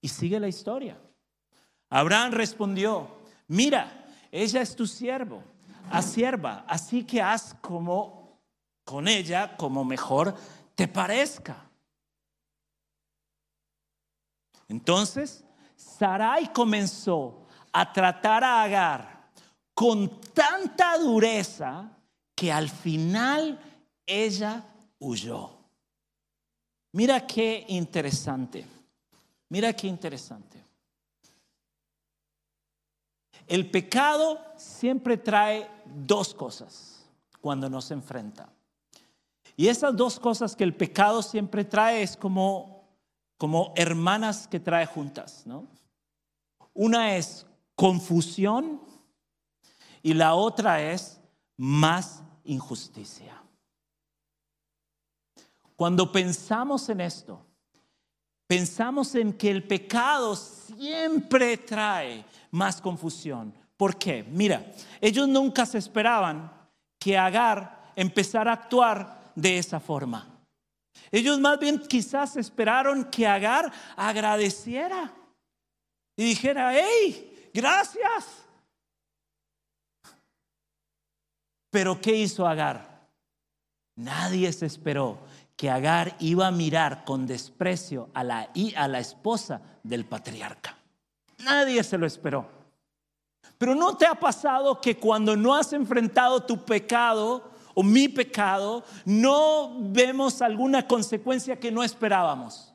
Y 0.00 0.08
sigue 0.08 0.38
la 0.38 0.46
historia. 0.46 0.96
Abraham 1.90 2.32
respondió, 2.32 3.18
mira, 3.48 4.06
ella 4.30 4.60
es 4.60 4.76
tu 4.76 4.86
siervo, 4.86 5.42
a 5.90 6.02
sierva, 6.02 6.64
así 6.68 7.04
que 7.04 7.20
haz 7.20 7.54
como 7.60 8.40
con 8.84 9.08
ella 9.08 9.56
como 9.56 9.84
mejor 9.84 10.34
te 10.74 10.88
parezca. 10.88 11.68
Entonces, 14.68 15.44
Sarai 15.76 16.52
comenzó 16.52 17.46
a 17.72 17.92
tratar 17.92 18.44
a 18.44 18.62
Agar 18.62 19.30
con 19.74 20.20
tanta 20.32 20.98
dureza 20.98 21.90
que 22.34 22.52
al 22.52 22.68
final 22.68 23.58
ella 24.06 24.64
huyó. 24.98 25.58
Mira 26.92 27.26
qué 27.26 27.64
interesante. 27.68 28.64
Mira 29.48 29.72
qué 29.72 29.86
interesante. 29.86 30.67
El 33.48 33.70
pecado 33.70 34.38
siempre 34.56 35.16
trae 35.16 35.70
dos 35.86 36.34
cosas 36.34 37.04
cuando 37.40 37.70
nos 37.70 37.90
enfrenta. 37.90 38.52
Y 39.56 39.68
esas 39.68 39.96
dos 39.96 40.20
cosas 40.20 40.54
que 40.54 40.64
el 40.64 40.76
pecado 40.76 41.22
siempre 41.22 41.64
trae 41.64 42.02
es 42.02 42.16
como, 42.16 42.86
como 43.38 43.72
hermanas 43.74 44.46
que 44.46 44.60
trae 44.60 44.86
juntas, 44.86 45.44
¿no? 45.46 45.66
Una 46.74 47.16
es 47.16 47.46
confusión 47.74 48.80
y 50.02 50.14
la 50.14 50.34
otra 50.34 50.82
es 50.82 51.20
más 51.56 52.22
injusticia. 52.44 53.42
Cuando 55.74 56.12
pensamos 56.12 56.88
en 56.88 57.00
esto, 57.00 57.47
pensamos 58.48 59.14
en 59.14 59.34
que 59.34 59.50
el 59.50 59.62
pecado 59.62 60.34
siempre 60.34 61.58
trae 61.58 62.24
más 62.50 62.80
confusión. 62.80 63.54
¿Por 63.76 63.96
qué? 63.96 64.24
Mira, 64.24 64.72
ellos 65.00 65.28
nunca 65.28 65.64
se 65.64 65.78
esperaban 65.78 66.50
que 66.98 67.16
Agar 67.16 67.92
empezara 67.94 68.50
a 68.50 68.54
actuar 68.54 69.32
de 69.36 69.58
esa 69.58 69.78
forma. 69.78 70.26
Ellos 71.12 71.38
más 71.38 71.60
bien 71.60 71.78
quizás 71.86 72.36
esperaron 72.36 73.04
que 73.04 73.26
Agar 73.26 73.70
agradeciera 73.96 75.12
y 76.16 76.24
dijera, 76.24 76.72
hey, 76.74 77.50
gracias. 77.54 78.44
Pero 81.70 82.00
¿qué 82.00 82.16
hizo 82.16 82.46
Agar? 82.46 83.06
Nadie 83.94 84.52
se 84.52 84.66
esperó 84.66 85.18
que 85.58 85.68
Agar 85.68 86.14
iba 86.20 86.46
a 86.46 86.52
mirar 86.52 87.04
con 87.04 87.26
desprecio 87.26 88.10
a 88.14 88.22
la, 88.22 88.48
a 88.76 88.86
la 88.86 89.00
esposa 89.00 89.60
del 89.82 90.04
patriarca. 90.04 90.78
Nadie 91.38 91.82
se 91.82 91.98
lo 91.98 92.06
esperó. 92.06 92.48
Pero 93.58 93.74
¿no 93.74 93.96
te 93.96 94.06
ha 94.06 94.14
pasado 94.14 94.80
que 94.80 95.00
cuando 95.00 95.36
no 95.36 95.56
has 95.56 95.72
enfrentado 95.72 96.44
tu 96.44 96.64
pecado 96.64 97.50
o 97.74 97.82
mi 97.82 98.06
pecado, 98.08 98.84
no 99.04 99.74
vemos 99.80 100.42
alguna 100.42 100.86
consecuencia 100.86 101.58
que 101.58 101.72
no 101.72 101.82
esperábamos? 101.82 102.72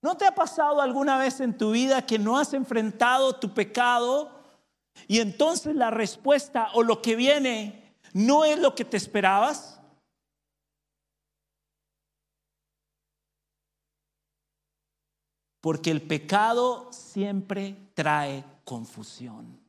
¿No 0.00 0.16
te 0.16 0.28
ha 0.28 0.32
pasado 0.32 0.80
alguna 0.80 1.18
vez 1.18 1.40
en 1.40 1.58
tu 1.58 1.72
vida 1.72 2.06
que 2.06 2.20
no 2.20 2.38
has 2.38 2.54
enfrentado 2.54 3.34
tu 3.34 3.52
pecado 3.52 4.43
y 5.06 5.20
entonces 5.20 5.74
la 5.74 5.90
respuesta 5.90 6.70
o 6.74 6.82
lo 6.82 7.02
que 7.02 7.16
viene 7.16 7.84
¿No 8.14 8.44
es 8.44 8.60
lo 8.60 8.76
que 8.76 8.84
te 8.84 8.96
esperabas? 8.96 9.80
Porque 15.60 15.90
el 15.90 16.00
pecado 16.00 16.92
siempre 16.92 17.74
trae 17.94 18.44
confusión. 18.64 19.60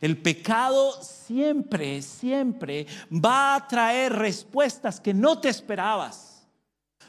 El 0.00 0.22
pecado 0.22 0.92
siempre, 1.02 2.00
siempre 2.00 2.86
va 3.12 3.54
a 3.54 3.68
traer 3.68 4.14
respuestas 4.14 5.00
que 5.00 5.12
no 5.12 5.38
te 5.38 5.50
esperabas, 5.50 6.48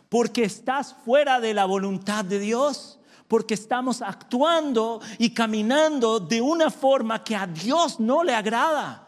porque 0.10 0.43
estás 0.43 0.93
fuera 1.05 1.39
de 1.39 1.53
la 1.53 1.65
voluntad 1.65 2.25
de 2.25 2.39
Dios, 2.39 3.00
porque 3.27 3.53
estamos 3.53 4.01
actuando 4.01 5.01
y 5.18 5.34
caminando 5.34 6.20
de 6.20 6.42
una 6.42 6.70
forma 6.70 7.24
que 7.24 7.36
a 7.36 7.48
Dios 7.48 8.00
no 8.00 8.24
le 8.24 8.36
agrada. 8.36 9.00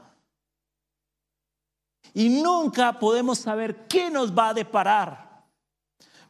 Y 2.14 2.30
nunca 2.30 2.98
podemos 2.98 3.40
saber 3.40 3.88
qué 3.88 4.10
nos 4.10 4.36
va 4.36 4.50
a 4.50 4.54
deparar. 4.54 5.46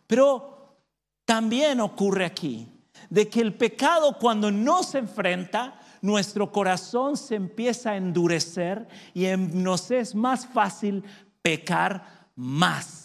Pero 0.07 0.77
también 1.25 1.79
ocurre 1.79 2.25
aquí 2.25 2.67
de 3.09 3.29
que 3.29 3.41
el 3.41 3.53
pecado 3.53 4.17
cuando 4.19 4.51
no 4.51 4.83
se 4.83 4.99
enfrenta, 4.99 5.79
nuestro 6.01 6.51
corazón 6.51 7.17
se 7.17 7.35
empieza 7.35 7.91
a 7.91 7.97
endurecer 7.97 8.87
y 9.13 9.27
nos 9.37 9.91
es 9.91 10.15
más 10.15 10.45
fácil 10.45 11.03
pecar 11.41 12.29
más. 12.35 13.04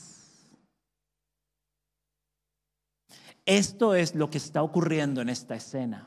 Esto 3.51 3.97
es 3.97 4.15
lo 4.15 4.31
que 4.31 4.39
está 4.39 4.63
ocurriendo 4.63 5.21
en 5.21 5.29
esta 5.29 5.57
escena. 5.57 6.07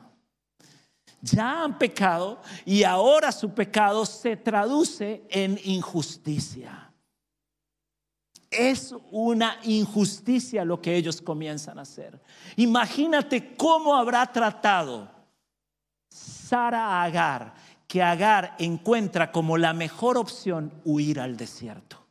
Ya 1.20 1.62
han 1.64 1.78
pecado 1.78 2.42
y 2.64 2.84
ahora 2.84 3.34
su 3.34 3.54
pecado 3.54 4.06
se 4.06 4.38
traduce 4.38 5.26
en 5.30 5.60
injusticia. 5.66 6.90
Es 8.50 8.96
una 9.12 9.58
injusticia 9.64 10.64
lo 10.64 10.82
que 10.82 10.96
ellos 10.96 11.22
comienzan 11.22 11.80
a 11.80 11.82
hacer. 11.82 12.18
Imagínate 12.56 13.58
cómo 13.58 13.94
habrá 13.94 14.26
tratado 14.32 15.12
Sara 16.08 16.86
a 16.86 17.04
Agar, 17.04 17.56
que 17.88 18.02
Agar 18.02 18.56
encuentra 18.58 19.34
como 19.34 19.58
la 19.58 19.74
mejor 19.74 20.18
opción 20.18 20.72
huir 20.86 21.20
al 21.20 21.36
desierto. 21.36 22.03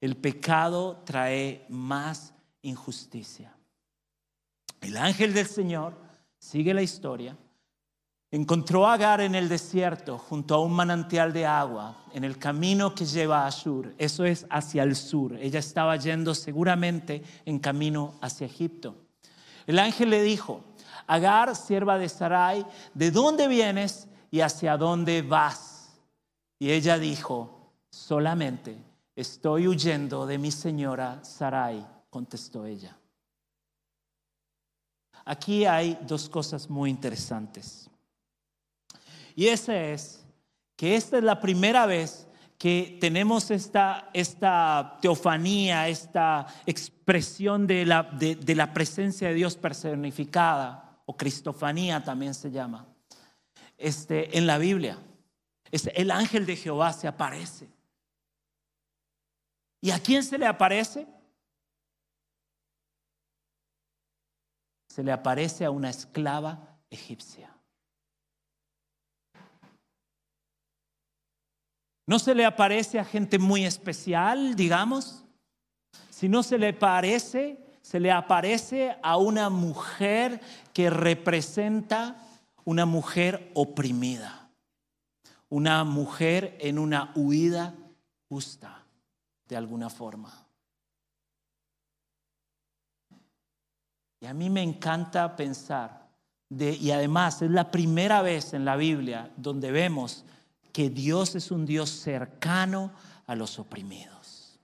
El 0.00 0.16
pecado 0.16 1.02
trae 1.04 1.66
más 1.68 2.32
injusticia. 2.62 3.54
El 4.80 4.96
ángel 4.96 5.34
del 5.34 5.46
Señor, 5.46 5.98
sigue 6.38 6.72
la 6.72 6.82
historia, 6.82 7.36
Encontró 8.32 8.86
a 8.86 8.92
Agar 8.92 9.20
en 9.22 9.34
el 9.34 9.48
desierto 9.48 10.16
junto 10.16 10.54
a 10.54 10.60
un 10.60 10.72
manantial 10.72 11.32
de 11.32 11.46
agua 11.46 11.96
en 12.12 12.22
el 12.22 12.38
camino 12.38 12.94
que 12.94 13.04
lleva 13.04 13.42
a 13.42 13.48
Ashur. 13.48 13.92
Eso 13.98 14.24
es 14.24 14.46
hacia 14.50 14.84
el 14.84 14.94
sur. 14.94 15.36
Ella 15.36 15.58
estaba 15.58 15.96
yendo 15.96 16.32
seguramente 16.36 17.24
en 17.44 17.58
camino 17.58 18.14
hacia 18.20 18.46
Egipto. 18.46 18.94
El 19.66 19.80
ángel 19.80 20.10
le 20.10 20.22
dijo, 20.22 20.62
Agar, 21.08 21.56
sierva 21.56 21.98
de 21.98 22.08
Sarai, 22.08 22.64
¿de 22.94 23.10
dónde 23.10 23.48
vienes 23.48 24.06
y 24.30 24.42
hacia 24.42 24.76
dónde 24.76 25.22
vas? 25.22 25.90
Y 26.60 26.70
ella 26.70 26.98
dijo, 26.98 27.72
solamente 27.90 28.78
estoy 29.20 29.68
huyendo 29.68 30.26
de 30.26 30.38
mi 30.38 30.50
señora 30.50 31.22
Sarai, 31.22 31.86
contestó 32.08 32.66
ella. 32.66 32.96
Aquí 35.24 35.64
hay 35.64 35.98
dos 36.02 36.28
cosas 36.28 36.68
muy 36.68 36.90
interesantes. 36.90 37.90
Y 39.36 39.46
esa 39.46 39.76
es 39.76 40.24
que 40.76 40.96
esta 40.96 41.18
es 41.18 41.24
la 41.24 41.40
primera 41.40 41.86
vez 41.86 42.26
que 42.58 42.98
tenemos 43.00 43.50
esta, 43.50 44.10
esta 44.12 44.98
teofanía, 45.00 45.88
esta 45.88 46.46
expresión 46.66 47.66
de 47.66 47.86
la, 47.86 48.02
de, 48.02 48.54
la 48.54 48.72
presencia 48.74 49.28
de 49.28 49.34
Dios 49.34 49.56
personificada, 49.56 50.98
o 51.06 51.16
cristofanía 51.16 52.04
también 52.04 52.34
se 52.34 52.50
llama, 52.50 52.86
este, 53.78 54.36
en 54.36 54.46
la 54.46 54.58
Biblia. 54.58 54.98
Es 55.70 55.90
el 55.94 56.10
ángel 56.10 56.44
de 56.44 56.56
Jehová 56.56 56.92
se 56.92 57.08
aparece. 57.08 57.68
¿Y 59.80 59.90
a 59.90 59.98
quién 59.98 60.22
se 60.22 60.36
le 60.38 60.46
aparece? 60.46 61.06
Se 64.88 65.02
le 65.02 65.12
aparece 65.12 65.64
a 65.64 65.70
una 65.70 65.88
esclava 65.88 66.78
egipcia. 66.90 67.54
No 72.06 72.18
se 72.18 72.34
le 72.34 72.44
aparece 72.44 72.98
a 72.98 73.04
gente 73.04 73.38
muy 73.38 73.64
especial, 73.64 74.56
digamos, 74.56 75.24
sino 76.10 76.42
se 76.42 76.58
le 76.58 76.72
parece, 76.72 77.64
se 77.82 78.00
le 78.00 78.10
aparece 78.10 78.96
a 79.00 79.16
una 79.16 79.48
mujer 79.48 80.40
que 80.74 80.90
representa 80.90 82.16
una 82.64 82.84
mujer 82.84 83.52
oprimida, 83.54 84.50
una 85.48 85.84
mujer 85.84 86.56
en 86.60 86.80
una 86.80 87.12
huida 87.14 87.74
justa, 88.28 88.79
de 89.50 89.56
alguna 89.56 89.90
forma. 89.90 90.46
Y 94.20 94.26
a 94.26 94.32
mí 94.32 94.48
me 94.48 94.62
encanta 94.62 95.34
pensar, 95.34 96.08
de, 96.48 96.72
y 96.72 96.92
además 96.92 97.42
es 97.42 97.50
la 97.50 97.70
primera 97.70 98.22
vez 98.22 98.54
en 98.54 98.64
la 98.64 98.76
Biblia 98.76 99.30
donde 99.36 99.72
vemos 99.72 100.24
que 100.72 100.88
Dios 100.88 101.34
es 101.34 101.50
un 101.50 101.66
Dios 101.66 101.90
cercano 101.90 102.92
a 103.26 103.34
los 103.34 103.58
oprimidos. 103.58 104.58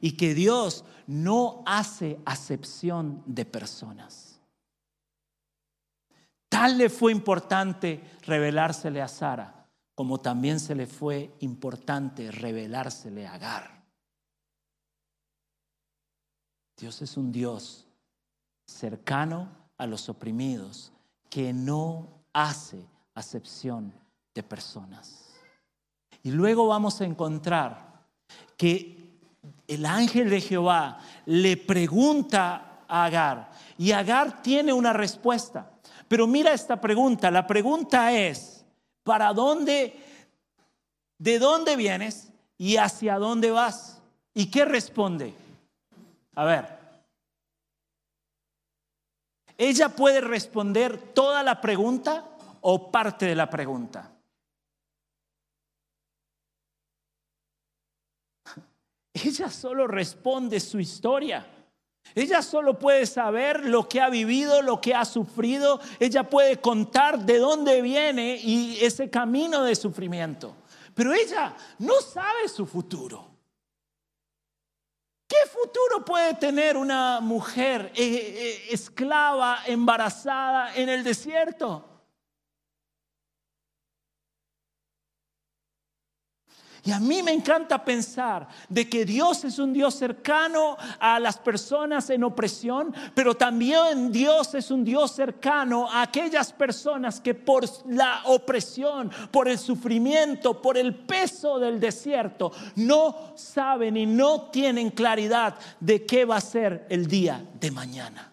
Y 0.00 0.12
que 0.12 0.34
Dios 0.34 0.84
no 1.06 1.62
hace 1.66 2.20
acepción 2.24 3.22
de 3.26 3.44
personas. 3.44 4.40
Tal 6.48 6.78
le 6.78 6.90
fue 6.90 7.10
importante 7.12 8.02
revelársele 8.22 9.02
a 9.02 9.08
Sara, 9.08 9.59
como 10.00 10.18
también 10.18 10.58
se 10.58 10.74
le 10.74 10.86
fue 10.86 11.30
importante 11.40 12.32
revelársele 12.32 13.26
a 13.26 13.34
Agar. 13.34 13.84
Dios 16.74 17.02
es 17.02 17.18
un 17.18 17.30
Dios 17.30 17.86
cercano 18.66 19.50
a 19.76 19.86
los 19.86 20.08
oprimidos, 20.08 20.90
que 21.28 21.52
no 21.52 22.08
hace 22.32 22.82
acepción 23.12 23.92
de 24.34 24.42
personas. 24.42 25.34
Y 26.22 26.30
luego 26.30 26.66
vamos 26.66 27.02
a 27.02 27.04
encontrar 27.04 28.06
que 28.56 29.18
el 29.68 29.84
ángel 29.84 30.30
de 30.30 30.40
Jehová 30.40 30.98
le 31.26 31.58
pregunta 31.58 32.84
a 32.88 33.04
Agar 33.04 33.52
y 33.76 33.92
Agar 33.92 34.40
tiene 34.40 34.72
una 34.72 34.94
respuesta. 34.94 35.72
Pero 36.08 36.26
mira 36.26 36.54
esta 36.54 36.80
pregunta, 36.80 37.30
la 37.30 37.46
pregunta 37.46 38.14
es, 38.14 38.59
¿para 39.10 39.32
dónde, 39.32 39.98
de 41.18 41.40
dónde 41.40 41.74
vienes 41.74 42.30
y 42.56 42.76
hacia 42.76 43.18
dónde 43.18 43.50
vas? 43.50 44.00
¿Y 44.34 44.48
qué 44.52 44.64
responde? 44.64 45.34
A 46.36 46.44
ver, 46.44 46.78
ella 49.58 49.88
puede 49.88 50.20
responder 50.20 51.12
toda 51.12 51.42
la 51.42 51.60
pregunta 51.60 52.24
o 52.60 52.92
parte 52.92 53.26
de 53.26 53.34
la 53.34 53.50
pregunta? 53.50 54.12
Ella 59.12 59.50
solo 59.50 59.88
responde 59.88 60.60
su 60.60 60.78
historia. 60.78 61.44
Ella 62.14 62.42
solo 62.42 62.78
puede 62.78 63.06
saber 63.06 63.64
lo 63.64 63.88
que 63.88 64.00
ha 64.00 64.08
vivido, 64.08 64.62
lo 64.62 64.80
que 64.80 64.94
ha 64.94 65.04
sufrido. 65.04 65.80
Ella 65.98 66.28
puede 66.28 66.60
contar 66.60 67.20
de 67.20 67.38
dónde 67.38 67.82
viene 67.82 68.36
y 68.42 68.78
ese 68.82 69.08
camino 69.10 69.62
de 69.62 69.76
sufrimiento. 69.76 70.56
Pero 70.94 71.12
ella 71.12 71.54
no 71.78 72.00
sabe 72.00 72.48
su 72.48 72.66
futuro. 72.66 73.28
¿Qué 75.28 75.48
futuro 75.48 76.04
puede 76.04 76.34
tener 76.34 76.76
una 76.76 77.20
mujer 77.20 77.92
eh, 77.94 78.02
eh, 78.04 78.68
esclava, 78.70 79.60
embarazada 79.66 80.74
en 80.74 80.88
el 80.88 81.04
desierto? 81.04 81.89
Y 86.84 86.92
a 86.92 87.00
mí 87.00 87.22
me 87.22 87.32
encanta 87.32 87.84
pensar 87.84 88.48
de 88.68 88.88
que 88.88 89.04
Dios 89.04 89.44
es 89.44 89.58
un 89.58 89.72
Dios 89.72 89.94
cercano 89.94 90.76
a 90.98 91.20
las 91.20 91.36
personas 91.38 92.08
en 92.10 92.24
opresión, 92.24 92.94
pero 93.14 93.34
también 93.34 94.10
Dios 94.10 94.54
es 94.54 94.70
un 94.70 94.84
Dios 94.84 95.12
cercano 95.12 95.90
a 95.90 96.02
aquellas 96.02 96.52
personas 96.52 97.20
que 97.20 97.34
por 97.34 97.64
la 97.86 98.22
opresión, 98.24 99.10
por 99.30 99.48
el 99.48 99.58
sufrimiento, 99.58 100.60
por 100.62 100.78
el 100.78 100.94
peso 100.94 101.58
del 101.58 101.78
desierto, 101.78 102.52
no 102.76 103.32
saben 103.34 103.96
y 103.96 104.06
no 104.06 104.50
tienen 104.50 104.90
claridad 104.90 105.56
de 105.80 106.06
qué 106.06 106.24
va 106.24 106.36
a 106.36 106.40
ser 106.40 106.86
el 106.88 107.06
día 107.06 107.44
de 107.60 107.70
mañana. 107.70 108.32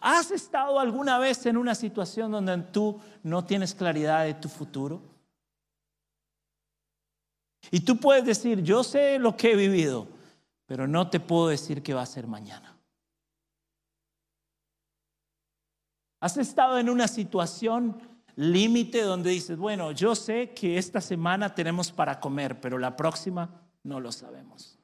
¿Has 0.00 0.30
estado 0.30 0.78
alguna 0.78 1.18
vez 1.18 1.46
en 1.46 1.56
una 1.56 1.74
situación 1.74 2.30
donde 2.30 2.56
tú 2.58 3.00
no 3.22 3.44
tienes 3.44 3.74
claridad 3.74 4.24
de 4.24 4.34
tu 4.34 4.48
futuro? 4.48 5.02
Y 7.70 7.80
tú 7.80 7.98
puedes 7.98 8.24
decir, 8.24 8.62
yo 8.62 8.84
sé 8.84 9.18
lo 9.18 9.36
que 9.36 9.52
he 9.52 9.56
vivido, 9.56 10.08
pero 10.66 10.86
no 10.86 11.10
te 11.10 11.20
puedo 11.20 11.48
decir 11.48 11.82
qué 11.82 11.94
va 11.94 12.02
a 12.02 12.06
ser 12.06 12.26
mañana. 12.26 12.76
¿Has 16.20 16.36
estado 16.36 16.78
en 16.78 16.90
una 16.90 17.06
situación 17.06 18.00
límite 18.36 19.02
donde 19.02 19.30
dices, 19.30 19.58
bueno, 19.58 19.92
yo 19.92 20.14
sé 20.14 20.50
que 20.50 20.78
esta 20.78 21.00
semana 21.00 21.54
tenemos 21.54 21.92
para 21.92 22.18
comer, 22.20 22.60
pero 22.60 22.78
la 22.78 22.96
próxima 22.96 23.50
no 23.82 24.00
lo 24.00 24.10
sabemos? 24.12 24.77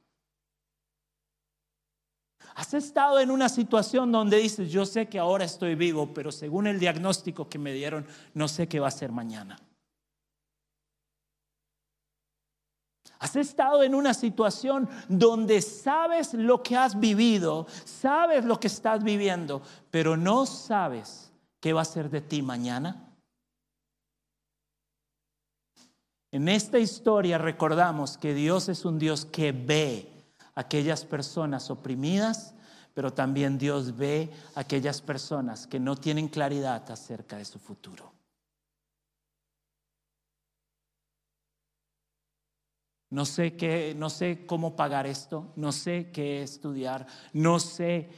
¿Has 2.55 2.73
estado 2.73 3.19
en 3.19 3.31
una 3.31 3.49
situación 3.49 4.13
donde 4.13 4.37
dices, 4.37 4.71
yo 4.71 4.85
sé 4.85 5.09
que 5.09 5.19
ahora 5.19 5.43
estoy 5.43 5.75
vivo, 5.75 6.13
pero 6.13 6.31
según 6.31 6.67
el 6.67 6.79
diagnóstico 6.79 7.49
que 7.49 7.59
me 7.59 7.73
dieron, 7.73 8.07
no 8.33 8.47
sé 8.47 8.69
qué 8.69 8.79
va 8.79 8.87
a 8.87 8.91
ser 8.91 9.11
mañana? 9.11 9.59
Has 13.19 13.35
estado 13.35 13.83
en 13.83 13.93
una 13.93 14.13
situación 14.13 14.87
donde 15.09 15.61
sabes 15.61 16.33
lo 16.33 16.63
que 16.63 16.77
has 16.77 16.97
vivido, 16.97 17.67
sabes 17.83 18.45
lo 18.45 18.57
que 18.57 18.67
estás 18.67 19.03
viviendo, 19.03 19.61
pero 19.91 20.15
no 20.15 20.45
sabes 20.45 21.33
qué 21.59 21.73
va 21.73 21.81
a 21.81 21.85
ser 21.85 22.09
de 22.09 22.21
ti 22.21 22.41
mañana. 22.41 23.13
En 26.31 26.47
esta 26.47 26.79
historia 26.79 27.37
recordamos 27.37 28.17
que 28.17 28.33
Dios 28.33 28.69
es 28.69 28.85
un 28.85 28.97
Dios 28.97 29.25
que 29.25 29.51
ve 29.51 30.14
aquellas 30.55 31.05
personas 31.05 31.69
oprimidas, 31.69 32.55
pero 32.93 33.13
también 33.13 33.57
Dios 33.57 33.95
ve 33.95 34.31
aquellas 34.55 35.01
personas 35.01 35.67
que 35.67 35.79
no 35.79 35.97
tienen 35.97 36.29
claridad 36.29 36.89
acerca 36.89 37.37
de 37.37 37.45
su 37.45 37.59
futuro. 37.59 38.15
No 43.11 43.25
sé 43.25 43.55
qué, 43.55 43.93
no 43.95 44.09
sé 44.09 44.45
cómo 44.45 44.75
pagar 44.75 45.05
esto, 45.05 45.53
no 45.55 45.71
sé 45.71 46.09
qué 46.11 46.41
estudiar, 46.41 47.05
no 47.33 47.59
sé 47.59 48.09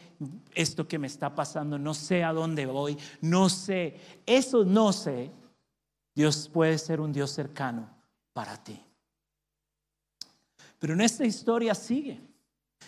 esto 0.55 0.87
que 0.87 0.97
me 0.97 1.07
está 1.07 1.35
pasando, 1.35 1.77
no 1.77 1.93
sé 1.93 2.23
a 2.23 2.33
dónde 2.33 2.65
voy, 2.65 2.97
no 3.21 3.49
sé, 3.49 3.99
eso 4.25 4.63
no 4.63 4.93
sé. 4.93 5.31
Dios 6.15 6.49
puede 6.49 6.79
ser 6.79 6.99
un 6.99 7.11
Dios 7.11 7.31
cercano 7.31 7.89
para 8.33 8.63
ti. 8.63 8.86
Pero 10.79 10.93
en 10.93 11.01
esta 11.01 11.25
historia 11.25 11.73
sigue. 11.75 12.19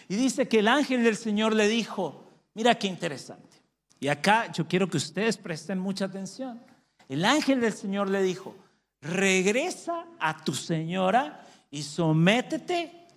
Y 0.08 0.15
dice 0.15 0.47
que 0.47 0.60
el 0.60 0.67
ángel 0.67 1.04
del 1.04 1.17
Señor 1.17 1.56
le 1.56 1.67
dijo, 1.67 2.23
mira 2.54 2.75
qué 2.75 2.88
interesante. 2.88 3.58
Y 3.99 4.08
acá 4.08 4.52
yo 4.52 4.67
quiero 4.67 4.88
que 4.88 4.97
ustedes 4.97 5.38
presten 5.38 5.80
mucha 5.80 6.06
atención. 6.06 6.62
El 7.08 7.25
ángel 7.25 7.60
del 7.60 7.73
Señor 7.73 8.10
le 8.10 8.21
dijo, 8.21 8.56
regresa 9.02 10.06
a 10.19 10.43
tu 10.43 10.54
señora 10.54 11.43
y 11.71 11.84
sométete 11.84 13.08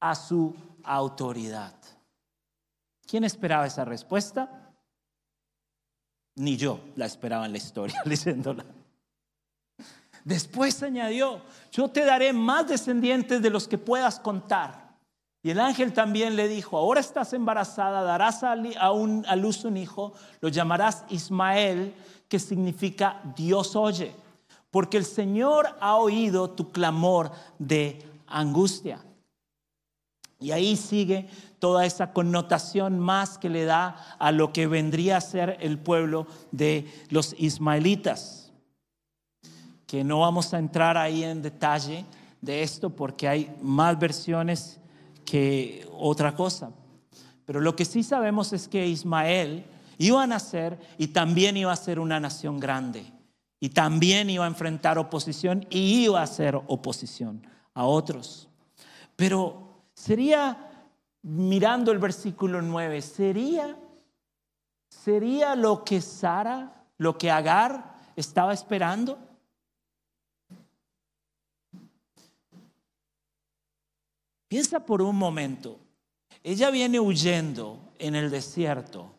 a 0.00 0.14
su 0.14 0.54
autoridad. 0.84 1.74
¿Quién 3.06 3.24
esperaba 3.24 3.66
esa 3.66 3.84
respuesta? 3.84 4.72
Ni 6.36 6.56
yo 6.56 6.80
la 6.96 7.06
esperaba 7.06 7.46
en 7.46 7.52
la 7.52 7.58
historia 7.58 8.00
leyéndola. 8.04 8.64
Después 10.28 10.82
añadió, 10.82 11.40
yo 11.72 11.88
te 11.88 12.04
daré 12.04 12.34
más 12.34 12.68
descendientes 12.68 13.40
de 13.40 13.48
los 13.48 13.66
que 13.66 13.78
puedas 13.78 14.20
contar. 14.20 14.94
Y 15.42 15.48
el 15.48 15.58
ángel 15.58 15.94
también 15.94 16.36
le 16.36 16.48
dijo, 16.48 16.76
ahora 16.76 17.00
estás 17.00 17.32
embarazada, 17.32 18.02
darás 18.02 18.42
a, 18.42 18.52
a 18.52 19.36
luz 19.36 19.64
un 19.64 19.78
hijo, 19.78 20.12
lo 20.42 20.50
llamarás 20.50 21.06
Ismael, 21.08 21.94
que 22.28 22.38
significa 22.38 23.22
Dios 23.36 23.74
oye, 23.74 24.14
porque 24.70 24.98
el 24.98 25.06
Señor 25.06 25.74
ha 25.80 25.96
oído 25.96 26.50
tu 26.50 26.72
clamor 26.72 27.32
de 27.58 27.98
angustia. 28.26 29.02
Y 30.40 30.50
ahí 30.50 30.76
sigue 30.76 31.26
toda 31.58 31.86
esa 31.86 32.12
connotación 32.12 32.98
más 32.98 33.38
que 33.38 33.48
le 33.48 33.64
da 33.64 34.14
a 34.18 34.30
lo 34.30 34.52
que 34.52 34.66
vendría 34.66 35.16
a 35.16 35.22
ser 35.22 35.56
el 35.60 35.78
pueblo 35.78 36.26
de 36.52 36.86
los 37.08 37.34
ismaelitas 37.38 38.37
que 39.88 40.04
no 40.04 40.20
vamos 40.20 40.52
a 40.52 40.58
entrar 40.58 40.98
ahí 40.98 41.24
en 41.24 41.40
detalle 41.40 42.04
de 42.42 42.62
esto 42.62 42.90
porque 42.90 43.26
hay 43.26 43.56
más 43.62 43.98
versiones 43.98 44.78
que 45.24 45.88
otra 45.98 46.34
cosa. 46.34 46.70
Pero 47.46 47.62
lo 47.62 47.74
que 47.74 47.86
sí 47.86 48.02
sabemos 48.02 48.52
es 48.52 48.68
que 48.68 48.86
Ismael 48.86 49.64
iba 49.96 50.22
a 50.22 50.26
nacer 50.26 50.78
y 50.98 51.08
también 51.08 51.56
iba 51.56 51.72
a 51.72 51.76
ser 51.76 51.98
una 52.00 52.20
nación 52.20 52.60
grande. 52.60 53.10
Y 53.60 53.70
también 53.70 54.28
iba 54.28 54.44
a 54.44 54.48
enfrentar 54.48 54.98
oposición 54.98 55.66
y 55.70 56.04
iba 56.04 56.20
a 56.20 56.26
ser 56.26 56.54
oposición 56.54 57.46
a 57.72 57.86
otros. 57.86 58.46
Pero 59.16 59.84
sería, 59.94 60.70
mirando 61.22 61.92
el 61.92 61.98
versículo 61.98 62.60
9, 62.60 63.00
sería, 63.00 63.74
sería 64.90 65.56
lo 65.56 65.82
que 65.82 66.02
Sara, 66.02 66.84
lo 66.98 67.16
que 67.16 67.30
Agar 67.30 67.96
estaba 68.16 68.52
esperando. 68.52 69.27
Piensa 74.48 74.80
por 74.80 75.02
un 75.02 75.16
momento. 75.16 75.78
Ella 76.42 76.70
viene 76.70 76.98
huyendo 76.98 77.78
en 77.98 78.14
el 78.14 78.30
desierto. 78.30 79.14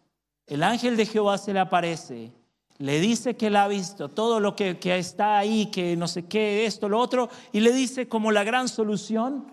El 0.48 0.64
ángel 0.64 0.98
de 0.98 1.06
Jehová 1.06 1.38
se 1.38 1.54
le 1.54 1.60
aparece, 1.60 2.32
le 2.80 3.00
dice 3.00 3.38
que 3.38 3.52
la 3.52 3.66
ha 3.66 3.68
visto, 3.68 4.10
todo 4.10 4.40
lo 4.40 4.56
que, 4.56 4.80
está 4.98 5.38
ahí, 5.38 5.68
que 5.68 5.96
no 5.96 6.08
sé 6.08 6.26
qué, 6.26 6.66
esto, 6.66 6.90
lo 6.90 6.98
otro, 7.00 7.30
y 7.52 7.60
le 7.60 7.72
dice 7.72 8.08
como 8.08 8.32
la 8.32 8.44
gran 8.44 8.68
solución, 8.68 9.46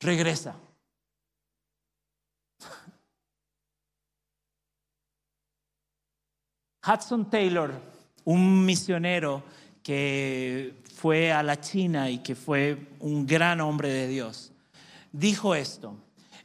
regresa. 0.00 0.56
Hudson 6.86 7.28
Taylor, 7.28 7.74
un 8.24 8.64
misionero 8.64 9.42
que 9.82 10.80
fue 10.94 11.30
a 11.30 11.42
la 11.42 11.60
China 11.60 12.08
y 12.08 12.20
que 12.20 12.34
fue 12.34 12.88
un 13.00 13.26
gran 13.26 13.60
hombre 13.60 13.92
de 13.92 14.08
Dios, 14.08 14.50
dijo 15.12 15.54
esto, 15.54 15.96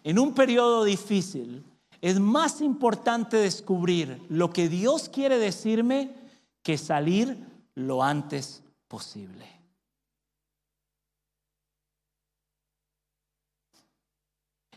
en 0.04 0.20
un 0.20 0.34
periodo 0.34 0.84
difícil 0.84 1.64
es 2.02 2.20
más 2.20 2.62
importante 2.62 3.38
descubrir 3.38 4.22
lo 4.30 4.52
que 4.52 4.68
Dios 4.68 5.08
quiere 5.08 5.38
decirme 5.38 6.14
que 6.62 6.78
salir 6.78 7.38
lo 7.76 8.04
antes 8.04 8.64
posible. 8.88 9.48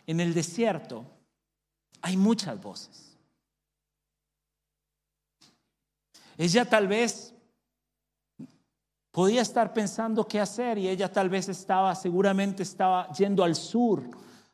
En 0.06 0.20
el 0.20 0.34
desierto 0.34 1.04
hay 2.00 2.16
muchas 2.16 2.60
voces. 2.62 3.16
Ella 6.38 6.64
tal 6.68 6.86
vez 6.86 7.34
podía 9.16 9.40
estar 9.40 9.72
pensando 9.72 10.28
qué 10.28 10.38
hacer 10.38 10.76
y 10.76 10.90
ella 10.90 11.10
tal 11.10 11.30
vez 11.30 11.48
estaba, 11.48 11.94
seguramente 11.94 12.62
estaba 12.62 13.10
yendo 13.12 13.42
al 13.44 13.54
sur, 13.54 14.02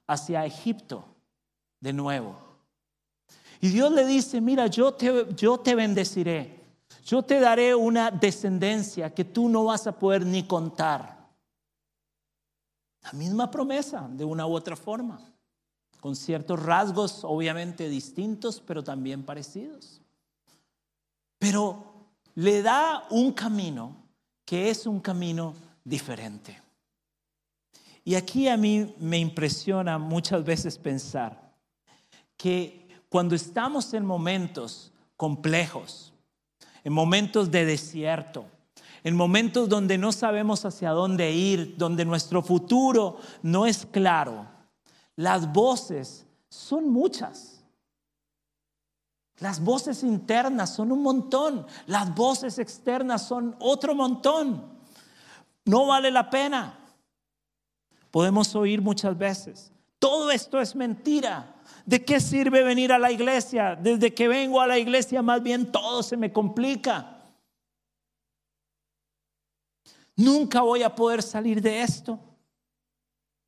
hacia 0.07 0.47
Egipto, 0.47 1.05
de 1.81 1.93
nuevo. 1.93 2.37
Y 3.61 3.71
Dios 3.71 3.91
le 3.91 4.07
dice, 4.07 4.41
mira, 4.41 4.69
yo 4.69 4.95
te, 4.95 5.35
yo 5.35 5.59
te 5.59 5.75
bendeciré, 5.75 6.61
yo 7.05 7.25
te 7.25 7.41
daré 7.41 7.75
una 7.75 8.13
descendencia 8.13 9.13
que 9.13 9.25
tú 9.25 9.49
no 9.49 9.65
vas 9.65 9.89
a 9.89 9.99
poder 9.99 10.25
ni 10.25 10.45
contar. 10.45 11.29
La 13.03 13.13
misma 13.15 13.51
promesa, 13.51 14.09
de 14.13 14.25
una 14.25 14.47
u 14.47 14.55
otra 14.55 14.77
forma, 14.77 15.21
con 15.99 16.15
ciertos 16.15 16.63
rasgos 16.63 17.25
obviamente 17.25 17.89
distintos, 17.89 18.63
pero 18.65 18.85
también 18.85 19.25
parecidos. 19.25 20.01
Pero 21.41 21.83
le 22.37 22.63
da 22.63 23.09
un 23.11 23.33
camino 23.33 24.02
que 24.45 24.71
es 24.71 24.87
un 24.87 25.01
camino 25.01 25.55
diferente. 25.85 26.61
Y 28.05 28.15
aquí 28.15 28.49
a 28.49 28.57
mí 28.57 28.95
me 28.99 29.19
impresiona 29.19 29.99
muchas 29.99 30.45
veces 30.45 30.77
pensar 30.77 31.53
que 32.37 32.89
cuando 33.09 33.35
estamos 33.35 33.95
en 33.95 34.05
momentos 34.05 34.93
complejos, 35.17 36.13
en 36.83 36.93
momentos 36.93 37.51
de 37.51 37.65
desierto, 37.65 38.47
en 39.05 39.17
momentos 39.17 39.69
donde 39.69 39.99
no 39.99 40.13
sabemos 40.13 40.65
hacia 40.65 40.91
dónde 40.91 41.33
ir, 41.33 41.77
donde 41.77 42.05
nuestro 42.05 42.43
futuro 42.43 43.19
no 43.43 43.67
es 43.67 43.87
claro, 43.87 44.47
las 45.17 45.53
voces 45.53 46.27
son 46.49 46.89
muchas. 46.89 47.52
Las 49.43 49.59
voces 49.59 50.05
internas 50.05 50.73
son 50.73 50.93
un 50.93 51.03
montón, 51.03 51.67
las 51.87 52.15
voces 52.15 52.61
externas 52.61 53.27
son 53.27 53.57
otro 53.59 53.93
montón. 53.93 54.71
No 55.65 55.87
vale 55.87 56.13
la 56.13 56.31
pena. 56.31 56.79
Podemos 58.13 58.55
oír 58.55 58.81
muchas 58.81 59.19
veces. 59.19 59.73
Todo 59.99 60.31
esto 60.31 60.61
es 60.61 60.77
mentira. 60.77 61.57
¿De 61.85 62.05
qué 62.05 62.21
sirve 62.21 62.63
venir 62.63 62.93
a 62.93 63.01
la 63.01 63.11
iglesia? 63.11 63.75
Desde 63.75 64.15
que 64.15 64.29
vengo 64.29 64.61
a 64.61 64.69
la 64.69 64.79
iglesia 64.79 65.23
más 65.23 65.43
bien 65.43 65.73
todo 65.73 66.05
se 66.05 66.17
me 66.17 66.33
complica. 66.33 67.19
Nunca 70.15 70.61
voy 70.61 70.85
a 70.85 70.95
poder 70.95 71.21
salir 71.21 71.61
de 71.61 71.83
esto. 71.83 72.17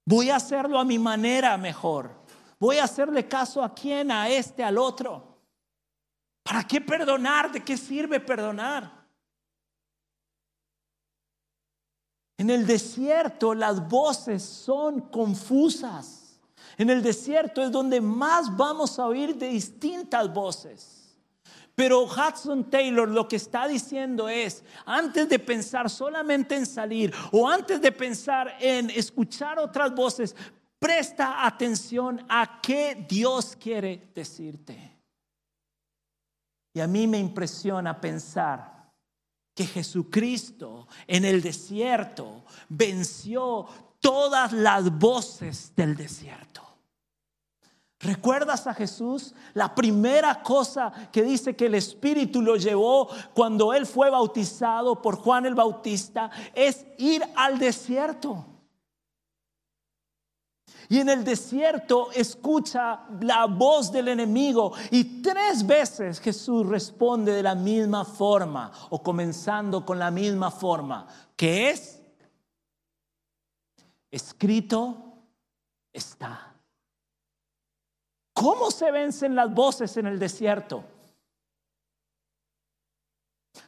Voy 0.05 0.31
a 0.31 0.37
hacerlo 0.37 0.81
a 0.81 0.85
mi 0.85 0.99
manera 0.99 1.57
mejor. 1.57 2.11
Voy 2.59 2.79
a 2.79 2.85
hacerle 2.85 3.29
caso 3.29 3.63
a 3.63 3.73
quién, 3.73 4.11
a 4.11 4.29
este, 4.29 4.65
al 4.65 4.77
otro. 4.77 5.34
¿Para 6.45 6.63
qué 6.63 6.81
perdonar? 6.81 7.51
¿De 7.51 7.65
qué 7.65 7.77
sirve 7.77 8.21
perdonar? 8.21 9.05
En 12.37 12.51
el 12.51 12.67
desierto 12.67 13.55
las 13.55 13.89
voces 13.89 14.43
son 14.43 15.01
confusas. 15.01 16.39
En 16.77 16.91
el 16.91 17.03
desierto 17.03 17.63
es 17.63 17.73
donde 17.73 18.01
más 18.01 18.55
vamos 18.55 18.99
a 18.99 19.07
oír 19.07 19.37
de 19.37 19.49
distintas 19.49 20.33
voces. 20.33 21.17
Pero 21.75 22.05
Hudson 22.05 22.71
Taylor 22.71 23.09
lo 23.09 23.27
que 23.27 23.37
está 23.37 23.67
diciendo 23.67 24.29
es, 24.29 24.63
antes 24.85 25.29
de 25.29 25.39
pensar 25.39 25.89
solamente 25.89 26.55
en 26.55 26.67
salir 26.67 27.13
o 27.33 27.49
antes 27.49 27.81
de 27.81 27.91
pensar 27.91 28.57
en 28.61 28.91
escuchar 28.91 29.59
otras 29.59 29.95
voces, 29.95 30.37
presta 30.79 31.47
atención 31.47 32.25
a 32.29 32.61
qué 32.61 33.07
Dios 33.09 33.57
quiere 33.57 34.13
decirte. 34.15 34.94
Y 36.75 36.81
a 36.81 36.87
mí 36.89 37.07
me 37.07 37.19
impresiona 37.19 38.01
pensar 38.01 38.93
que 39.55 39.65
Jesucristo 39.65 40.89
en 41.07 41.25
el 41.25 41.41
desierto 41.41 42.45
venció 42.69 43.67
todas 44.01 44.53
las 44.53 44.91
voces 44.99 45.73
del 45.77 45.97
desierto. 45.97 46.63
¿Recuerdas 48.01 48.67
a 48.67 48.75
Jesús? 48.75 49.35
La 49.55 49.75
primera 49.75 50.43
cosa 50.43 50.93
que 51.11 51.23
dice 51.23 51.57
que 51.57 51.67
el 51.67 51.77
Espíritu 51.77 52.43
lo 52.43 52.57
llevó 52.57 53.09
cuando 53.33 53.73
él 53.73 53.87
fue 53.87 54.11
bautizado 54.11 55.01
por 55.01 55.17
Juan 55.17 55.47
el 55.47 55.55
Bautista 55.55 56.31
es 56.55 56.85
ir 56.99 57.23
al 57.37 57.59
desierto. 57.59 58.45
Y 60.89 60.99
en 60.99 61.09
el 61.09 61.25
desierto 61.25 62.11
escucha 62.13 63.07
la 63.21 63.47
voz 63.47 63.91
del 63.91 64.09
enemigo 64.09 64.73
y 64.91 65.23
tres 65.23 65.67
veces 65.67 66.21
Jesús 66.21 66.67
responde 66.67 67.33
de 67.33 67.43
la 67.43 67.55
misma 67.55 68.05
forma 68.05 68.71
o 68.91 69.03
comenzando 69.03 69.85
con 69.85 69.99
la 69.99 70.11
misma 70.11 70.51
forma, 70.51 71.07
que 71.37 71.71
es 71.71 72.01
escrito 74.11 75.15
está. 75.93 76.55
¿Cómo 78.35 78.71
se 78.71 78.91
vencen 78.91 79.35
las 79.35 79.53
voces 79.55 79.97
en 79.97 80.07
el 80.07 80.19
desierto? 80.19 80.85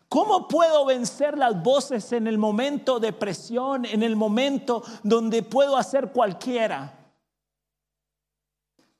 ¿Cómo 0.09 0.48
puedo 0.48 0.85
vencer 0.85 1.37
las 1.37 1.62
voces 1.62 2.12
en 2.12 2.26
el 2.26 2.38
momento 2.38 3.00
de 3.00 3.12
presión, 3.12 3.85
en 3.85 4.02
el 4.02 4.16
momento 4.16 4.83
donde 5.02 5.42
puedo 5.42 5.76
hacer 5.76 6.12
cualquiera? 6.12 6.95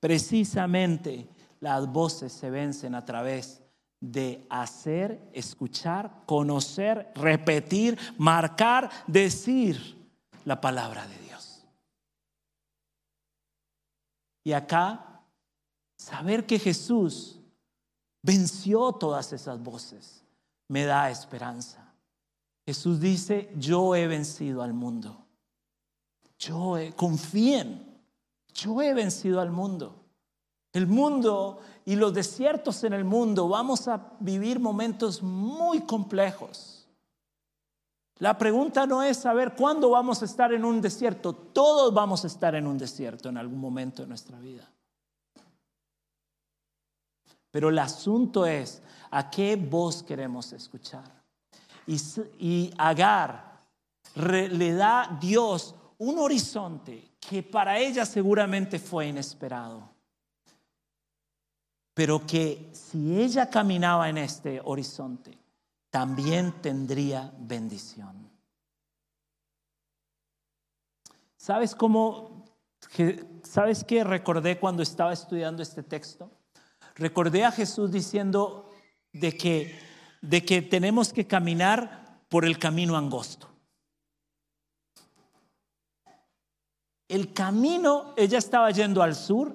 Precisamente 0.01 1.29
las 1.61 1.91
voces 1.91 2.33
se 2.33 2.51
vencen 2.51 2.95
a 2.95 3.05
través 3.05 3.63
de 4.01 4.47
hacer, 4.51 5.31
escuchar, 5.33 6.23
conocer, 6.27 7.13
repetir, 7.15 7.99
marcar, 8.19 8.91
decir 9.07 9.97
la 10.45 10.61
palabra 10.61 11.07
de 11.07 11.19
Dios. 11.19 11.65
Y 14.45 14.53
acá 14.53 15.07
Saber 15.97 16.47
que 16.47 16.59
Jesús 16.59 17.41
venció 18.23 18.93
todas 18.93 19.33
esas 19.33 19.61
voces 19.63 20.23
me 20.69 20.85
da 20.85 21.11
esperanza. 21.11 21.95
Jesús 22.67 23.01
dice, 23.01 23.53
yo 23.57 23.95
he 23.95 24.07
vencido 24.07 24.63
al 24.63 24.75
mundo. 24.75 25.25
Yo 26.39 26.77
he, 26.77 26.93
confíen, 26.93 27.86
yo 28.57 28.83
he 28.83 28.95
vencido 28.95 29.41
al 29.41 29.51
mundo. 29.51 29.95
El 30.73 30.87
mundo 30.87 31.61
y 31.85 31.97
los 31.97 32.13
desiertos 32.13 32.85
en 32.85 32.93
el 32.93 33.05
mundo 33.05 33.49
vamos 33.49 33.89
a 33.89 34.13
vivir 34.21 34.61
momentos 34.61 35.23
muy 35.23 35.81
complejos. 35.81 36.87
La 38.19 38.37
pregunta 38.37 38.87
no 38.87 39.03
es 39.03 39.19
saber 39.19 39.55
cuándo 39.55 39.91
vamos 39.91 40.23
a 40.23 40.25
estar 40.25 40.53
en 40.53 40.65
un 40.65 40.81
desierto. 40.81 41.33
Todos 41.35 41.93
vamos 41.93 42.25
a 42.25 42.27
estar 42.27 42.55
en 42.55 42.67
un 42.67 42.79
desierto 42.79 43.29
en 43.29 43.37
algún 43.37 43.61
momento 43.61 44.03
de 44.03 44.09
nuestra 44.09 44.39
vida. 44.39 44.69
Pero 47.51 47.69
el 47.69 47.79
asunto 47.79 48.45
es 48.47 48.83
a 49.11 49.31
qué 49.31 49.57
voz 49.57 50.03
queremos 50.03 50.53
escuchar. 50.53 51.05
Y, 51.87 52.71
Agar 52.77 53.63
le 54.15 54.73
da 54.73 55.17
Dios 55.21 55.75
un 55.99 56.19
horizonte 56.19 57.16
que 57.29 57.43
para 57.43 57.79
ella 57.79 58.05
seguramente 58.05 58.79
fue 58.79 59.09
inesperado. 59.09 59.89
Pero 61.95 62.27
que 62.27 62.71
si 62.73 63.21
ella 63.21 63.49
caminaba 63.49 64.09
en 64.09 64.19
este 64.19 64.61
horizonte, 64.65 65.39
también 65.91 66.53
tendría 66.61 67.33
bendición. 67.39 68.31
¿Sabes 71.37 71.75
cómo? 71.75 72.45
¿Sabes 73.43 73.85
qué 73.85 74.05
recordé 74.05 74.59
cuando 74.59 74.83
estaba 74.83 75.13
estudiando 75.13 75.63
este 75.63 75.83
texto? 75.83 76.31
recordé 76.97 77.45
a 77.45 77.53
Jesús 77.53 77.93
diciendo 77.93 78.71
de 79.13 79.37
que, 79.37 79.79
de 80.23 80.45
que 80.45 80.63
tenemos 80.63 81.13
que 81.13 81.27
caminar 81.27 82.23
por 82.29 82.45
el 82.45 82.59
camino 82.59 82.97
angosto. 82.97 83.49
El 87.09 87.33
camino, 87.33 88.13
ella 88.17 88.39
estaba 88.39 88.71
yendo 88.71 89.03
al 89.03 89.15
sur 89.15 89.55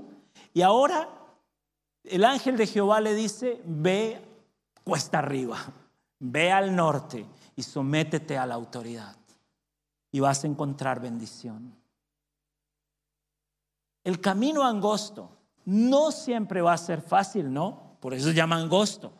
y 0.53 0.61
ahora 0.61 1.09
el 2.03 2.23
ángel 2.23 2.57
de 2.57 2.67
Jehová 2.67 3.01
le 3.01 3.13
dice, 3.13 3.61
ve 3.65 4.21
cuesta 4.83 5.19
arriba, 5.19 5.57
ve 6.19 6.51
al 6.51 6.75
norte 6.75 7.25
y 7.55 7.63
sométete 7.63 8.37
a 8.37 8.45
la 8.45 8.55
autoridad 8.55 9.15
y 10.11 10.19
vas 10.19 10.43
a 10.43 10.47
encontrar 10.47 10.99
bendición. 10.99 11.75
El 14.03 14.19
camino 14.19 14.63
angosto 14.63 15.29
no 15.65 16.11
siempre 16.11 16.61
va 16.61 16.73
a 16.73 16.77
ser 16.77 17.01
fácil, 17.01 17.53
¿no? 17.53 17.97
Por 17.99 18.13
eso 18.13 18.31
llama 18.31 18.55
angosto. 18.55 19.11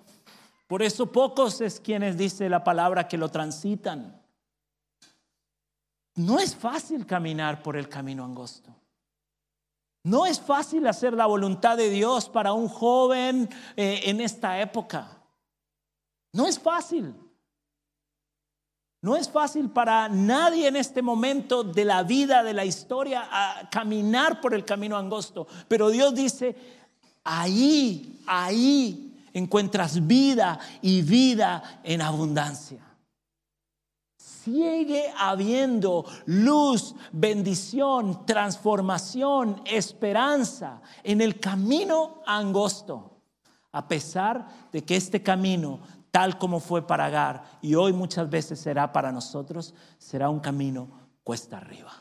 Por 0.68 0.82
eso 0.82 1.12
pocos 1.12 1.62
es 1.62 1.80
quienes 1.80 2.18
dice 2.18 2.50
la 2.50 2.64
palabra 2.64 3.08
que 3.08 3.18
lo 3.18 3.30
transitan. 3.30 4.21
No 6.16 6.40
es 6.40 6.56
fácil 6.56 7.06
caminar 7.06 7.64
por 7.64 7.78
el 7.78 7.88
camino 7.88 8.24
angosto. 8.24 8.76
No 10.04 10.26
es 10.26 10.40
fácil 10.40 10.88
hacer 10.88 11.14
la 11.14 11.28
voluntad 11.28 11.78
de 11.78 11.90
Dios 11.90 12.28
para 12.28 12.54
un 12.54 12.68
joven 12.68 13.50
eh, 13.76 14.02
en 14.06 14.20
esta 14.20 14.60
época. 14.60 15.22
No 16.34 16.48
es 16.48 16.60
fácil. 16.60 17.14
No 19.04 19.16
es 19.16 19.30
fácil 19.30 19.70
para 19.70 20.10
nadie 20.10 20.68
en 20.68 20.76
este 20.76 21.02
momento 21.02 21.64
de 21.64 21.86
la 21.86 22.04
vida, 22.04 22.44
de 22.44 22.54
la 22.54 22.66
historia, 22.66 23.28
caminar 23.72 24.40
por 24.42 24.54
el 24.54 24.64
camino 24.64 24.96
angosto. 24.96 25.48
Pero 25.68 25.90
Dios 25.90 26.14
dice, 26.14 26.56
ahí, 27.24 28.22
ahí 28.28 29.28
encuentras 29.34 30.06
vida 30.06 30.60
y 30.84 31.02
vida 31.02 31.82
en 31.84 32.02
abundancia. 32.02 32.91
Sigue 34.44 35.14
habiendo 35.20 36.04
luz, 36.26 36.96
bendición, 37.12 38.26
transformación, 38.26 39.62
esperanza 39.66 40.82
en 41.04 41.22
el 41.22 41.40
camino 41.40 42.24
angosto, 42.26 43.22
a 43.72 43.88
pesar 43.88 44.48
de 44.72 44.84
que 44.84 44.96
este 44.96 45.22
camino 45.22 45.82
tal 46.10 46.40
como 46.40 46.60
fue 46.60 46.88
para 46.88 47.06
Agar 47.06 47.60
y 47.62 47.76
hoy 47.76 47.94
muchas 47.94 48.32
veces 48.32 48.60
será 48.60 48.92
para 48.92 49.12
nosotros, 49.12 49.76
será 50.00 50.28
un 50.30 50.40
camino 50.40 50.90
cuesta 51.24 51.58
arriba. 51.58 51.92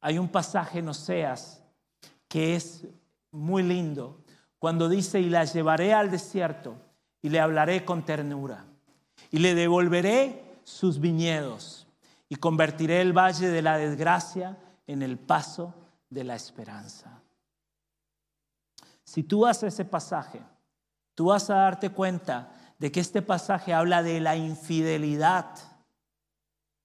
Hay 0.00 0.16
un 0.16 0.28
pasaje 0.28 0.78
en 0.78 0.88
Oseas 0.88 1.62
que 2.28 2.56
es 2.56 2.86
muy 3.30 3.62
lindo, 3.62 4.24
cuando 4.58 4.88
dice, 4.88 5.20
y 5.20 5.28
las 5.28 5.52
llevaré 5.52 5.92
al 5.92 6.10
desierto 6.10 6.89
y 7.22 7.28
le 7.28 7.40
hablaré 7.40 7.84
con 7.84 8.04
ternura 8.04 8.64
y 9.30 9.38
le 9.38 9.54
devolveré 9.54 10.58
sus 10.64 11.00
viñedos 11.00 11.86
y 12.28 12.36
convertiré 12.36 13.00
el 13.00 13.12
valle 13.12 13.48
de 13.48 13.62
la 13.62 13.76
desgracia 13.76 14.56
en 14.86 15.02
el 15.02 15.18
paso 15.18 15.74
de 16.08 16.24
la 16.24 16.34
esperanza. 16.34 17.22
Si 19.04 19.22
tú 19.22 19.46
haces 19.46 19.74
ese 19.74 19.84
pasaje, 19.84 20.40
tú 21.14 21.26
vas 21.26 21.50
a 21.50 21.56
darte 21.56 21.90
cuenta 21.90 22.52
de 22.78 22.92
que 22.92 23.00
este 23.00 23.22
pasaje 23.22 23.74
habla 23.74 24.02
de 24.02 24.20
la 24.20 24.36
infidelidad 24.36 25.46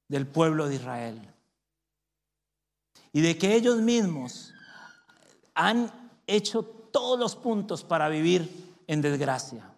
del 0.08 0.28
pueblo 0.28 0.67
de 0.67 0.76
Israel 0.76 1.21
y 3.13 3.21
de 3.21 3.38
que 3.38 3.56
ellos 3.56 3.78
mismos 3.78 4.54
han 5.54 5.91
hecho 6.28 6.63
todos 6.63 7.19
los 7.19 7.36
puntos 7.36 7.84
para 7.84 8.10
vivir 8.10 8.76
en 8.88 9.02
desgracia. 9.02 9.74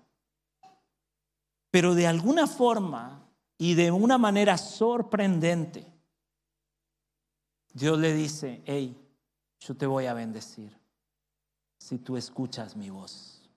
Pero 1.77 1.93
de 1.93 2.07
alguna 2.07 2.47
forma 2.47 3.23
y 3.55 3.75
de 3.75 3.91
una 3.91 4.17
manera 4.17 4.57
sorprendente, 4.57 5.85
Dios 7.71 7.99
le 7.99 8.15
dice, 8.15 8.63
hey, 8.65 8.97
yo 9.59 9.75
te 9.75 9.85
voy 9.85 10.07
a 10.07 10.15
bendecir 10.15 10.75
si 11.77 11.99
tú 11.99 12.17
escuchas 12.17 12.75
mi 12.75 12.89
voz. 12.89 13.47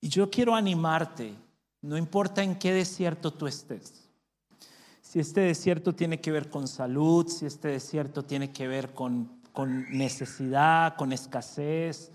Y 0.00 0.08
yo 0.08 0.30
quiero 0.30 0.54
animarte, 0.54 1.34
no 1.82 1.96
importa 1.96 2.44
en 2.44 2.56
qué 2.56 2.72
desierto 2.72 3.32
tú 3.32 3.48
estés. 3.48 4.08
Si 5.02 5.18
este 5.18 5.40
desierto 5.40 5.92
tiene 5.92 6.20
que 6.20 6.30
ver 6.30 6.50
con 6.50 6.68
salud, 6.68 7.26
si 7.26 7.46
este 7.46 7.66
desierto 7.66 8.24
tiene 8.24 8.52
que 8.52 8.68
ver 8.68 8.94
con, 8.94 9.40
con 9.50 9.90
necesidad, 9.90 10.94
con 10.94 11.12
escasez, 11.12 12.12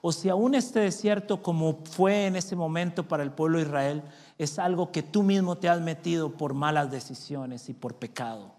o 0.00 0.12
si 0.12 0.28
aún 0.28 0.54
este 0.54 0.80
desierto, 0.80 1.42
como 1.42 1.84
fue 1.84 2.26
en 2.26 2.36
ese 2.36 2.54
momento 2.54 3.06
para 3.06 3.22
el 3.22 3.32
pueblo 3.32 3.58
de 3.58 3.64
Israel, 3.64 4.02
es 4.36 4.58
algo 4.58 4.92
que 4.92 5.02
tú 5.02 5.22
mismo 5.22 5.58
te 5.58 5.68
has 5.68 5.80
metido 5.80 6.32
por 6.32 6.54
malas 6.54 6.90
decisiones 6.90 7.68
y 7.68 7.74
por 7.74 7.96
pecado. 7.96 8.54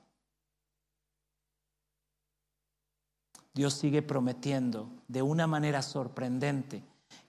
Dios 3.53 3.73
sigue 3.73 4.01
prometiendo 4.01 4.89
de 5.07 5.21
una 5.21 5.47
manera 5.47 5.81
sorprendente 5.81 6.83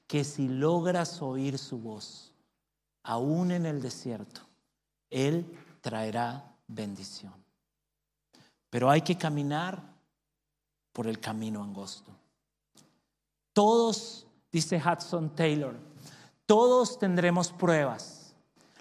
que 0.07 0.25
si 0.25 0.49
logras 0.49 1.23
oír 1.23 1.57
su 1.57 1.79
voz, 1.79 2.33
aún 3.03 3.53
en 3.53 3.64
el 3.64 3.81
desierto, 3.81 4.40
Él 5.09 5.46
traerá 5.81 6.57
bendición. 6.66 7.33
Pero 8.70 8.90
hay 8.90 9.03
que 9.03 9.16
caminar 9.16 9.83
por 10.92 11.07
el 11.07 11.20
camino 11.20 11.62
angosto. 11.62 12.19
Todos, 13.61 14.27
dice 14.51 14.79
Hudson 14.83 15.37
Taylor, 15.37 15.77
todos 16.46 16.99
tendremos 16.99 17.53
pruebas. 17.53 18.35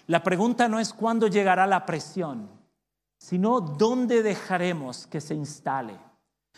La 0.06 0.22
pregunta 0.22 0.70
no 0.70 0.80
es 0.80 0.94
cuándo 0.94 1.26
llegará 1.26 1.66
la 1.66 1.84
presión, 1.84 2.48
sino 3.18 3.60
dónde 3.60 4.22
dejaremos 4.22 5.06
que 5.06 5.20
se 5.20 5.34
instale. 5.34 6.00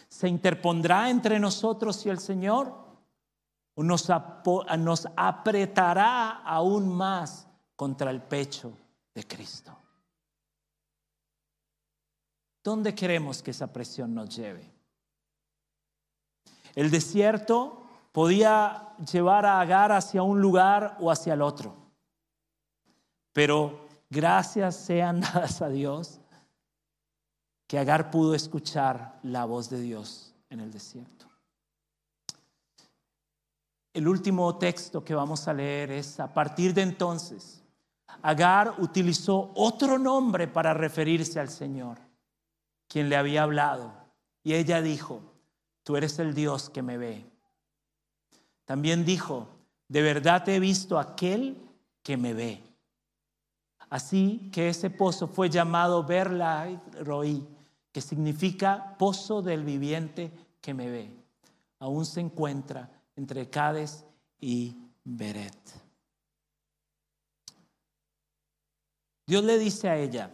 ¿Se 0.09 0.29
interpondrá 0.29 1.11
entre 1.11 1.41
nosotros 1.41 2.07
y 2.07 2.11
el 2.11 2.21
Señor? 2.21 2.73
¿O 3.75 3.83
nos, 3.83 4.09
nos 4.79 5.09
apretará 5.17 6.43
aún 6.45 6.95
más 6.95 7.49
contra 7.75 8.13
el 8.13 8.23
pecho 8.23 8.73
de 9.17 9.27
Cristo? 9.27 9.77
¿Dónde 12.63 12.95
queremos 12.95 13.43
que 13.43 13.51
esa 13.51 13.73
presión 13.73 14.15
nos 14.15 14.37
lleve? 14.37 14.71
El 16.77 16.89
desierto 16.89 17.82
podía 18.13 18.95
llevar 19.11 19.47
a 19.47 19.61
Agar 19.61 19.91
hacia 19.91 20.23
un 20.23 20.41
lugar 20.41 20.97
o 21.01 21.11
hacia 21.11 21.35
el 21.35 21.43
otro. 21.43 21.75
Pero 23.33 23.87
gracias 24.11 24.77
sean 24.77 25.21
dadas 25.23 25.63
a 25.63 25.69
Dios 25.69 26.21
que 27.67 27.79
Agar 27.79 28.11
pudo 28.11 28.35
escuchar 28.35 29.19
la 29.23 29.47
voz 29.47 29.71
de 29.71 29.81
Dios 29.81 30.35
en 30.51 30.61
el 30.61 30.71
desierto. 30.71 31.27
El 33.95 34.09
último 34.09 34.57
texto 34.57 35.05
que 35.05 35.15
vamos 35.15 35.49
a 35.49 35.55
leer 35.55 35.91
es, 35.91 36.21
a 36.21 36.33
partir 36.33 36.73
de 36.75 36.83
entonces, 36.83 37.63
Agar 38.21 38.75
utilizó 38.79 39.53
otro 39.55 39.99
nombre 39.99 40.47
para 40.49 40.75
referirse 40.75 41.41
al 41.41 41.49
Señor, 41.49 41.99
quien 42.89 43.09
le 43.09 43.17
había 43.17 43.43
hablado. 43.43 43.93
Y 44.43 44.55
ella 44.55 44.83
dijo, 44.83 45.23
tú 45.83 45.97
eres 45.97 46.19
el 46.19 46.35
Dios 46.35 46.69
que 46.69 46.83
me 46.83 46.99
ve. 46.99 47.32
También 48.65 49.05
dijo, 49.05 49.49
de 49.89 50.03
verdad 50.03 50.49
he 50.49 50.61
visto 50.61 50.99
aquel 50.99 51.57
que 52.03 52.17
me 52.17 52.35
ve. 52.35 52.63
Así 53.91 54.51
que 54.53 54.69
ese 54.69 54.89
pozo 54.89 55.29
fue 55.29 55.51
llamado 55.51 56.03
Berlai 56.03 56.81
Roí, 57.01 57.47
que 57.93 58.01
significa 58.01 58.97
pozo 58.99 59.43
del 59.43 59.65
viviente 59.65 60.33
que 60.61 60.73
me 60.73 60.89
ve. 60.89 61.11
Aún 61.79 62.07
se 62.07 62.21
encuentra 62.21 62.89
entre 63.17 63.51
Cades 63.51 64.05
y 64.41 64.77
Beret. 65.05 65.83
Dios 69.27 69.45
le 69.45 69.59
dice 69.59 69.89
a 69.89 69.97
ella, 69.97 70.31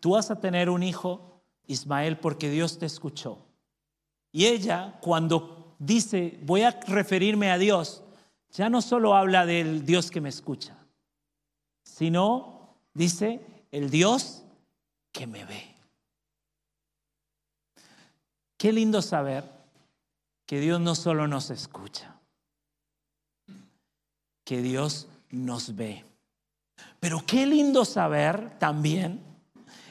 tú 0.00 0.10
vas 0.10 0.30
a 0.30 0.40
tener 0.40 0.70
un 0.70 0.82
hijo, 0.82 1.42
Ismael, 1.66 2.18
porque 2.18 2.50
Dios 2.50 2.78
te 2.78 2.86
escuchó. 2.86 3.38
Y 4.30 4.46
ella, 4.46 4.98
cuando 5.00 5.61
dice, 5.84 6.38
voy 6.42 6.62
a 6.62 6.70
referirme 6.70 7.50
a 7.50 7.58
Dios, 7.58 8.02
ya 8.52 8.68
no 8.68 8.82
solo 8.82 9.14
habla 9.14 9.46
del 9.46 9.84
Dios 9.84 10.10
que 10.10 10.20
me 10.20 10.28
escucha, 10.28 10.76
sino 11.82 12.76
dice 12.94 13.40
el 13.70 13.90
Dios 13.90 14.44
que 15.10 15.26
me 15.26 15.44
ve. 15.44 15.74
Qué 18.56 18.72
lindo 18.72 19.02
saber 19.02 19.44
que 20.46 20.60
Dios 20.60 20.80
no 20.80 20.94
solo 20.94 21.26
nos 21.26 21.50
escucha, 21.50 22.20
que 24.44 24.62
Dios 24.62 25.08
nos 25.30 25.74
ve. 25.74 26.04
Pero 27.00 27.24
qué 27.26 27.44
lindo 27.46 27.84
saber 27.84 28.56
también 28.60 29.20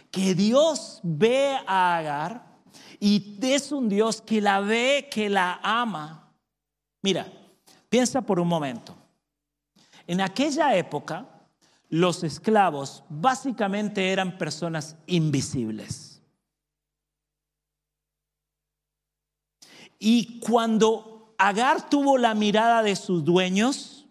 que 0.10 0.36
Dios 0.36 1.01
ve 1.04 1.58
a 1.67 1.97
Agar 1.97 2.50
y 2.99 3.38
es 3.41 3.71
un 3.71 3.89
Dios 3.89 4.21
que 4.21 4.41
la 4.41 4.60
ve, 4.60 5.07
que 5.12 5.29
la 5.29 5.60
ama. 5.63 6.34
Mira, 7.01 7.31
piensa 7.89 8.21
por 8.21 8.39
un 8.39 8.47
momento. 8.47 8.95
En 10.07 10.21
aquella 10.21 10.75
época, 10.75 11.27
los 11.89 12.23
esclavos 12.23 13.03
básicamente 13.10 14.12
eran 14.12 14.38
personas 14.38 14.95
invisibles. 15.07 16.21
Y 19.99 20.39
cuando 20.39 21.12
Agar 21.43 21.89
tuvo 21.89 22.19
la 22.19 22.36
mirada 22.36 22.84
de 22.84 22.95
sus 22.95 23.25
dueños, 23.25 24.05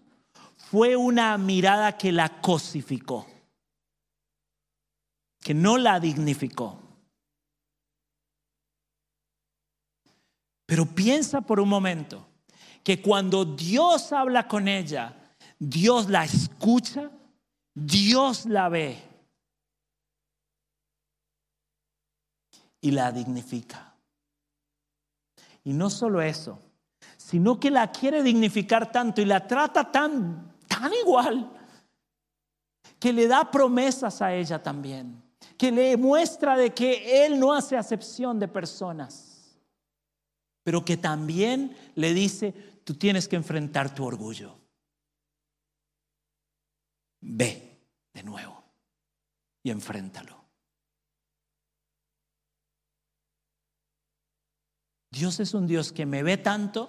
fue 0.57 0.96
una 0.96 1.38
mirada 1.38 1.96
que 1.96 2.11
la 2.11 2.40
cosificó, 2.40 3.25
que 5.40 5.55
no 5.55 5.79
la 5.79 6.01
dignificó. 6.01 6.89
Pero 10.71 10.87
piensa 10.87 11.41
por 11.41 11.59
un 11.59 11.69
momento 11.69 12.25
que 12.85 13.03
cuando 13.03 13.45
Dios 13.45 14.13
habla 14.13 14.47
con 14.47 14.69
ella, 14.69 15.35
Dios 15.59 16.09
la 16.09 16.23
escucha, 16.23 17.11
Dios 17.75 18.47
la 18.47 18.69
ve 18.69 18.97
y 22.81 22.93
la 22.93 23.11
dignifica. 23.11 23.97
Y 25.65 25.73
no 25.73 25.91
solo 25.91 26.23
eso, 26.23 26.61
sino 27.17 27.59
que 27.59 27.73
la 27.73 27.91
quiere 27.91 28.23
dignificar 28.23 28.93
tanto 28.93 29.21
y 29.21 29.25
la 29.25 29.45
trata 29.45 29.91
tan, 29.91 30.55
tan 30.69 30.93
igual, 31.03 31.51
que 33.01 33.13
le 33.13 33.27
da 33.27 33.51
promesas 33.51 34.23
a 34.23 34.33
ella 34.33 34.63
también, 34.63 35.21
que 35.59 35.73
le 35.73 35.97
muestra 35.97 36.57
de 36.57 36.73
que 36.73 37.27
Él 37.27 37.41
no 37.41 37.53
hace 37.53 37.77
acepción 37.77 38.39
de 38.39 38.47
personas 38.47 39.30
pero 40.62 40.85
que 40.85 40.96
también 40.96 41.77
le 41.94 42.14
dice, 42.14 42.53
tú 42.85 42.94
tienes 42.94 43.29
que 43.29 43.37
enfrentar 43.37 43.94
tu 43.94 44.05
orgullo. 44.05 44.59
Ve 47.20 47.78
de 48.12 48.22
nuevo 48.22 48.62
y 49.62 49.70
enfréntalo. 49.70 50.41
Dios 55.11 55.41
es 55.41 55.55
un 55.55 55.66
Dios 55.66 55.93
que 55.93 56.07
me 56.07 56.22
ve 56.22 56.37
tanto, 56.37 56.89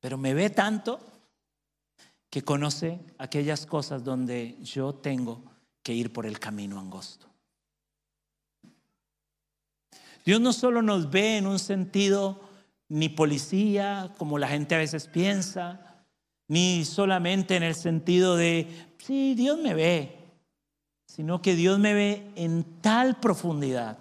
pero 0.00 0.18
me 0.18 0.34
ve 0.34 0.50
tanto 0.50 1.00
que 2.28 2.42
conoce 2.42 2.98
aquellas 3.18 3.66
cosas 3.66 4.04
donde 4.04 4.58
yo 4.62 4.94
tengo 4.94 5.44
que 5.82 5.94
ir 5.94 6.12
por 6.12 6.26
el 6.26 6.38
camino 6.38 6.78
angosto. 6.78 7.27
Dios 10.28 10.42
no 10.42 10.52
solo 10.52 10.82
nos 10.82 11.08
ve 11.08 11.38
en 11.38 11.46
un 11.46 11.58
sentido 11.58 12.38
ni 12.90 13.08
policía, 13.08 14.12
como 14.18 14.36
la 14.36 14.46
gente 14.46 14.74
a 14.74 14.78
veces 14.78 15.06
piensa, 15.06 16.04
ni 16.48 16.84
solamente 16.84 17.56
en 17.56 17.62
el 17.62 17.74
sentido 17.74 18.36
de, 18.36 18.90
sí, 18.98 19.34
Dios 19.34 19.58
me 19.58 19.72
ve, 19.72 20.18
sino 21.06 21.40
que 21.40 21.54
Dios 21.54 21.78
me 21.78 21.94
ve 21.94 22.30
en 22.36 22.62
tal 22.82 23.18
profundidad 23.18 23.96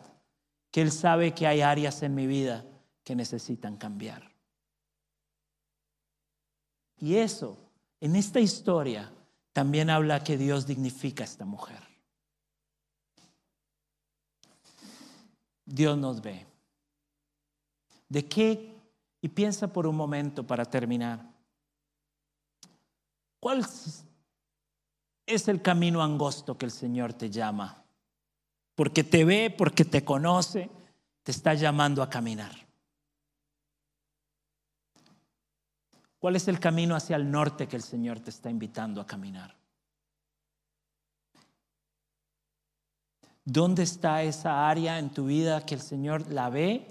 que 0.70 0.82
Él 0.82 0.92
sabe 0.92 1.34
que 1.34 1.48
hay 1.48 1.62
áreas 1.62 2.04
en 2.04 2.14
mi 2.14 2.28
vida 2.28 2.66
que 3.06 3.16
necesitan 3.16 3.78
cambiar. 3.78 4.30
Y 7.00 7.16
eso, 7.16 7.58
en 8.02 8.18
esta 8.18 8.42
historia, 8.42 9.14
también 9.54 9.90
habla 9.90 10.26
que 10.26 10.38
Dios 10.38 10.68
dignifica 10.68 11.24
a 11.24 11.28
esta 11.28 11.46
mujer. 11.46 11.87
Dios 15.68 15.98
nos 15.98 16.22
ve. 16.22 16.46
¿De 18.08 18.26
qué? 18.28 18.74
Y 19.22 19.28
piensa 19.28 19.68
por 19.68 19.86
un 19.86 19.96
momento 19.96 20.48
para 20.48 20.64
terminar. 20.64 21.30
¿Cuál 23.40 23.66
es 25.26 25.48
el 25.48 25.62
camino 25.62 26.02
angosto 26.02 26.58
que 26.58 26.66
el 26.66 26.72
Señor 26.72 27.14
te 27.14 27.30
llama? 27.30 27.84
Porque 28.76 29.04
te 29.04 29.26
ve, 29.26 29.54
porque 29.56 29.84
te 29.84 30.06
conoce, 30.06 30.70
te 31.24 31.32
está 31.32 31.54
llamando 31.54 32.02
a 32.02 32.10
caminar. 32.10 32.66
¿Cuál 36.18 36.38
es 36.38 36.48
el 36.48 36.60
camino 36.60 36.96
hacia 36.96 37.18
el 37.18 37.30
norte 37.30 37.68
que 37.68 37.76
el 37.76 37.84
Señor 37.84 38.22
te 38.22 38.30
está 38.30 38.50
invitando 38.50 39.02
a 39.02 39.06
caminar? 39.06 39.57
¿Dónde 43.50 43.84
está 43.84 44.24
esa 44.24 44.68
área 44.68 45.00
en 45.00 45.10
tu 45.10 45.28
vida 45.28 45.66
que 45.66 45.74
el 45.74 45.80
Señor 45.80 46.30
la 46.30 46.50
ve 46.50 46.86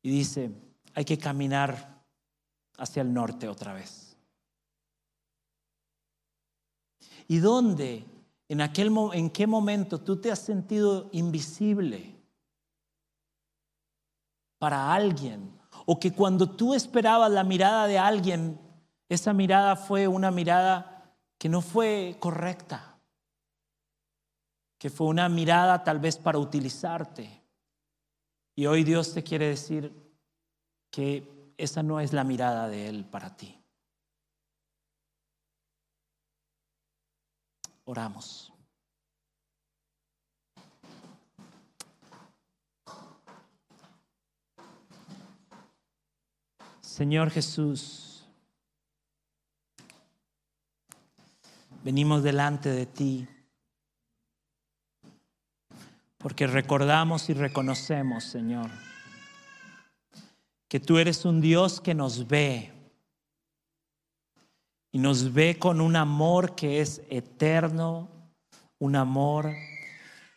y 0.00 0.08
dice, 0.08 0.52
hay 0.94 1.04
que 1.04 1.18
caminar 1.18 2.04
hacia 2.78 3.02
el 3.02 3.12
norte 3.12 3.48
otra 3.48 3.72
vez? 3.72 4.16
¿Y 7.26 7.38
dónde, 7.38 8.04
en, 8.48 8.60
aquel, 8.60 8.92
en 9.14 9.28
qué 9.28 9.48
momento 9.48 10.00
tú 10.00 10.20
te 10.20 10.30
has 10.30 10.38
sentido 10.38 11.08
invisible 11.10 12.14
para 14.60 14.94
alguien? 14.94 15.50
O 15.84 15.98
que 15.98 16.12
cuando 16.12 16.48
tú 16.48 16.74
esperabas 16.74 17.32
la 17.32 17.42
mirada 17.42 17.88
de 17.88 17.98
alguien, 17.98 18.60
esa 19.08 19.32
mirada 19.32 19.74
fue 19.74 20.06
una 20.06 20.30
mirada 20.30 21.12
que 21.38 21.48
no 21.48 21.60
fue 21.60 22.18
correcta, 22.20 22.93
que 24.84 24.90
fue 24.90 25.06
una 25.06 25.30
mirada 25.30 25.82
tal 25.82 25.98
vez 25.98 26.18
para 26.18 26.36
utilizarte. 26.36 27.42
Y 28.54 28.66
hoy 28.66 28.84
Dios 28.84 29.14
te 29.14 29.22
quiere 29.22 29.48
decir 29.48 29.90
que 30.90 31.54
esa 31.56 31.82
no 31.82 32.00
es 32.00 32.12
la 32.12 32.22
mirada 32.22 32.68
de 32.68 32.88
Él 32.90 33.06
para 33.06 33.34
ti. 33.34 33.58
Oramos. 37.86 38.52
Señor 46.82 47.30
Jesús, 47.30 48.28
venimos 51.82 52.22
delante 52.22 52.68
de 52.68 52.84
ti 52.84 53.28
porque 56.24 56.46
recordamos 56.46 57.28
y 57.28 57.34
reconocemos, 57.34 58.24
Señor, 58.24 58.70
que 60.70 60.80
tú 60.80 60.96
eres 60.96 61.26
un 61.26 61.42
Dios 61.42 61.82
que 61.82 61.92
nos 61.92 62.26
ve 62.26 62.72
y 64.90 64.98
nos 64.98 65.34
ve 65.34 65.58
con 65.58 65.82
un 65.82 65.96
amor 65.96 66.54
que 66.54 66.80
es 66.80 67.02
eterno, 67.10 68.08
un 68.78 68.96
amor 68.96 69.52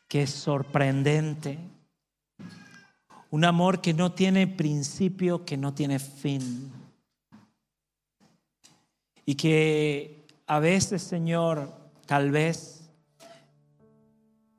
que 0.09 0.23
es 0.23 0.31
sorprendente, 0.31 1.57
un 3.31 3.45
amor 3.45 3.79
que 3.79 3.93
no 3.93 4.11
tiene 4.11 4.45
principio, 4.45 5.45
que 5.45 5.55
no 5.55 5.73
tiene 5.73 5.99
fin. 5.99 6.69
Y 9.25 9.35
que 9.35 10.25
a 10.47 10.59
veces, 10.59 11.01
Señor, 11.01 11.73
tal 12.05 12.31
vez 12.31 12.76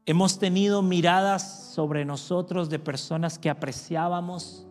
hemos 0.08 0.38
tenido 0.38 0.80
miradas 0.80 1.70
sobre 1.74 2.06
nosotros 2.06 2.70
de 2.70 2.78
personas 2.78 3.38
que 3.38 3.50
apreciábamos 3.50 4.66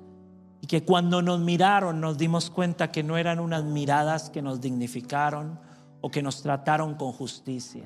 y 0.61 0.65
que 0.65 0.83
cuando 0.83 1.21
nos 1.21 1.39
miraron 1.39 2.01
nos 2.01 2.17
dimos 2.17 2.49
cuenta 2.49 2.91
que 2.91 3.03
no 3.03 3.17
eran 3.17 3.39
unas 3.39 3.63
miradas 3.63 4.31
que 4.31 4.41
nos 4.41 4.61
dignificaron 4.61 5.59
o 6.01 6.09
que 6.09 6.23
nos 6.23 6.41
trataron 6.41 6.95
con 6.95 7.11
justicia. 7.11 7.85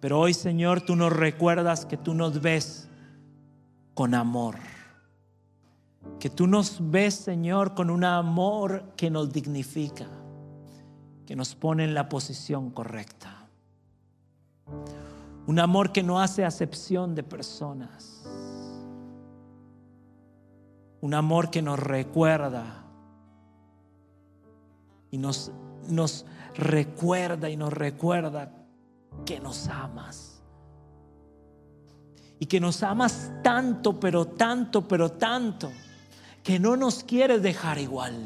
Pero 0.00 0.18
hoy, 0.18 0.32
Señor, 0.32 0.80
tú 0.80 0.96
nos 0.96 1.12
recuerdas 1.12 1.84
que 1.84 1.98
tú 1.98 2.14
nos 2.14 2.40
ves 2.40 2.88
con 3.92 4.14
amor. 4.14 4.56
Que 6.18 6.30
tú 6.30 6.46
nos 6.46 6.78
ves, 6.80 7.14
Señor, 7.14 7.74
con 7.74 7.90
un 7.90 8.04
amor 8.04 8.94
que 8.96 9.10
nos 9.10 9.30
dignifica, 9.30 10.06
que 11.26 11.36
nos 11.36 11.54
pone 11.54 11.84
en 11.84 11.92
la 11.92 12.08
posición 12.08 12.70
correcta. 12.70 13.39
Un 15.50 15.58
amor 15.58 15.90
que 15.90 16.04
no 16.04 16.20
hace 16.20 16.44
acepción 16.44 17.16
de 17.16 17.24
personas. 17.24 18.22
Un 21.00 21.12
amor 21.12 21.50
que 21.50 21.60
nos 21.60 21.76
recuerda 21.76 22.84
y 25.10 25.18
nos, 25.18 25.50
nos 25.88 26.24
recuerda 26.54 27.50
y 27.50 27.56
nos 27.56 27.72
recuerda 27.72 28.52
que 29.26 29.40
nos 29.40 29.66
amas 29.66 30.40
y 32.38 32.46
que 32.46 32.60
nos 32.60 32.84
amas 32.84 33.32
tanto, 33.42 33.98
pero 33.98 34.26
tanto, 34.26 34.86
pero 34.86 35.10
tanto, 35.10 35.72
que 36.44 36.60
no 36.60 36.76
nos 36.76 37.02
quieres 37.02 37.42
dejar 37.42 37.78
igual. 37.78 38.24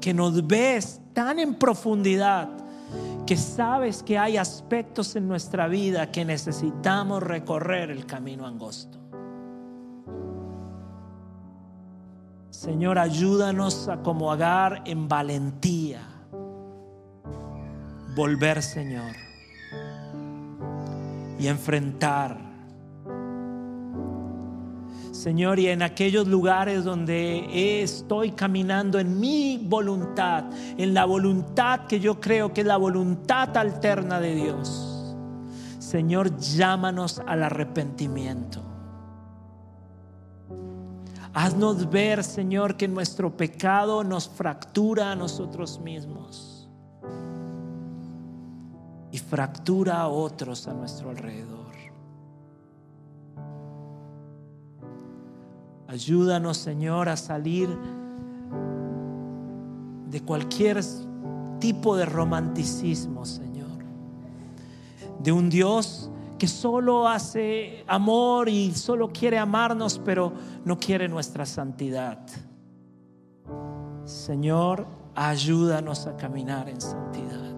Que 0.00 0.12
nos 0.12 0.44
ves 0.48 1.00
tan 1.14 1.38
en 1.38 1.54
profundidad 1.54 2.57
que 3.28 3.36
sabes 3.36 4.02
que 4.02 4.16
hay 4.16 4.38
aspectos 4.38 5.14
en 5.14 5.28
nuestra 5.28 5.68
vida 5.68 6.10
que 6.10 6.24
necesitamos 6.24 7.22
recorrer 7.22 7.90
el 7.90 8.06
camino 8.06 8.46
angosto. 8.46 8.98
Señor, 12.48 12.98
ayúdanos 12.98 13.86
a 13.88 14.02
como 14.02 14.32
Agar 14.32 14.82
en 14.86 15.08
valentía. 15.08 16.00
Volver, 18.16 18.62
Señor 18.62 19.14
y 21.38 21.46
enfrentar. 21.46 22.47
Señor, 25.18 25.58
y 25.58 25.66
en 25.66 25.82
aquellos 25.82 26.28
lugares 26.28 26.84
donde 26.84 27.82
estoy 27.82 28.30
caminando 28.30 29.00
en 29.00 29.18
mi 29.18 29.60
voluntad, 29.60 30.44
en 30.76 30.94
la 30.94 31.06
voluntad 31.06 31.86
que 31.88 31.98
yo 31.98 32.20
creo 32.20 32.54
que 32.54 32.60
es 32.60 32.66
la 32.68 32.76
voluntad 32.76 33.56
alterna 33.56 34.20
de 34.20 34.36
Dios, 34.36 35.16
Señor, 35.80 36.38
llámanos 36.38 37.20
al 37.26 37.42
arrepentimiento. 37.42 38.62
Haznos 41.34 41.90
ver, 41.90 42.22
Señor, 42.22 42.76
que 42.76 42.86
nuestro 42.86 43.36
pecado 43.36 44.04
nos 44.04 44.28
fractura 44.28 45.10
a 45.10 45.16
nosotros 45.16 45.80
mismos 45.80 46.68
y 49.10 49.18
fractura 49.18 50.00
a 50.00 50.06
otros 50.06 50.68
a 50.68 50.74
nuestro 50.74 51.10
alrededor. 51.10 51.67
Ayúdanos, 55.88 56.58
Señor, 56.58 57.08
a 57.08 57.16
salir 57.16 57.68
de 60.10 60.20
cualquier 60.20 60.80
tipo 61.58 61.96
de 61.96 62.04
romanticismo, 62.04 63.24
Señor. 63.24 63.78
De 65.18 65.32
un 65.32 65.48
Dios 65.48 66.10
que 66.38 66.46
solo 66.46 67.08
hace 67.08 67.84
amor 67.86 68.50
y 68.50 68.74
solo 68.74 69.10
quiere 69.12 69.38
amarnos, 69.38 69.98
pero 70.04 70.32
no 70.64 70.78
quiere 70.78 71.08
nuestra 71.08 71.46
santidad. 71.46 72.20
Señor, 74.04 74.86
ayúdanos 75.14 76.06
a 76.06 76.16
caminar 76.18 76.68
en 76.68 76.82
santidad. 76.82 77.56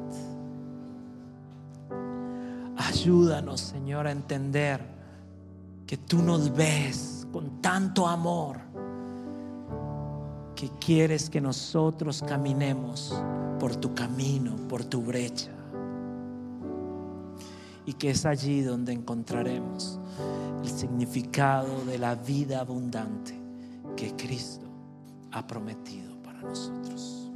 Ayúdanos, 2.77 3.61
Señor, 3.61 4.07
a 4.07 4.13
entender 4.13 4.81
que 5.85 5.97
tú 5.97 6.23
nos 6.23 6.55
ves 6.55 7.20
con 7.33 7.61
tanto 7.61 8.07
amor 8.07 8.59
que 10.55 10.69
quieres 10.79 11.31
que 11.31 11.41
nosotros 11.41 12.23
caminemos 12.27 13.15
por 13.59 13.77
tu 13.77 13.95
camino, 13.95 14.57
por 14.69 14.85
tu 14.85 15.03
brecha. 15.03 15.51
Y 17.87 17.95
que 17.95 18.11
es 18.11 18.27
allí 18.27 18.61
donde 18.61 18.93
encontraremos 18.93 19.99
el 20.63 20.71
significado 20.71 21.85
de 21.87 21.99
la 21.99 22.15
vida 22.15 22.61
abundante 22.61 23.35
que 23.97 24.15
Cristo 24.17 24.67
ha 25.33 25.47
prometido 25.47 26.15
para 26.23 26.43
nosotros. 26.43 27.31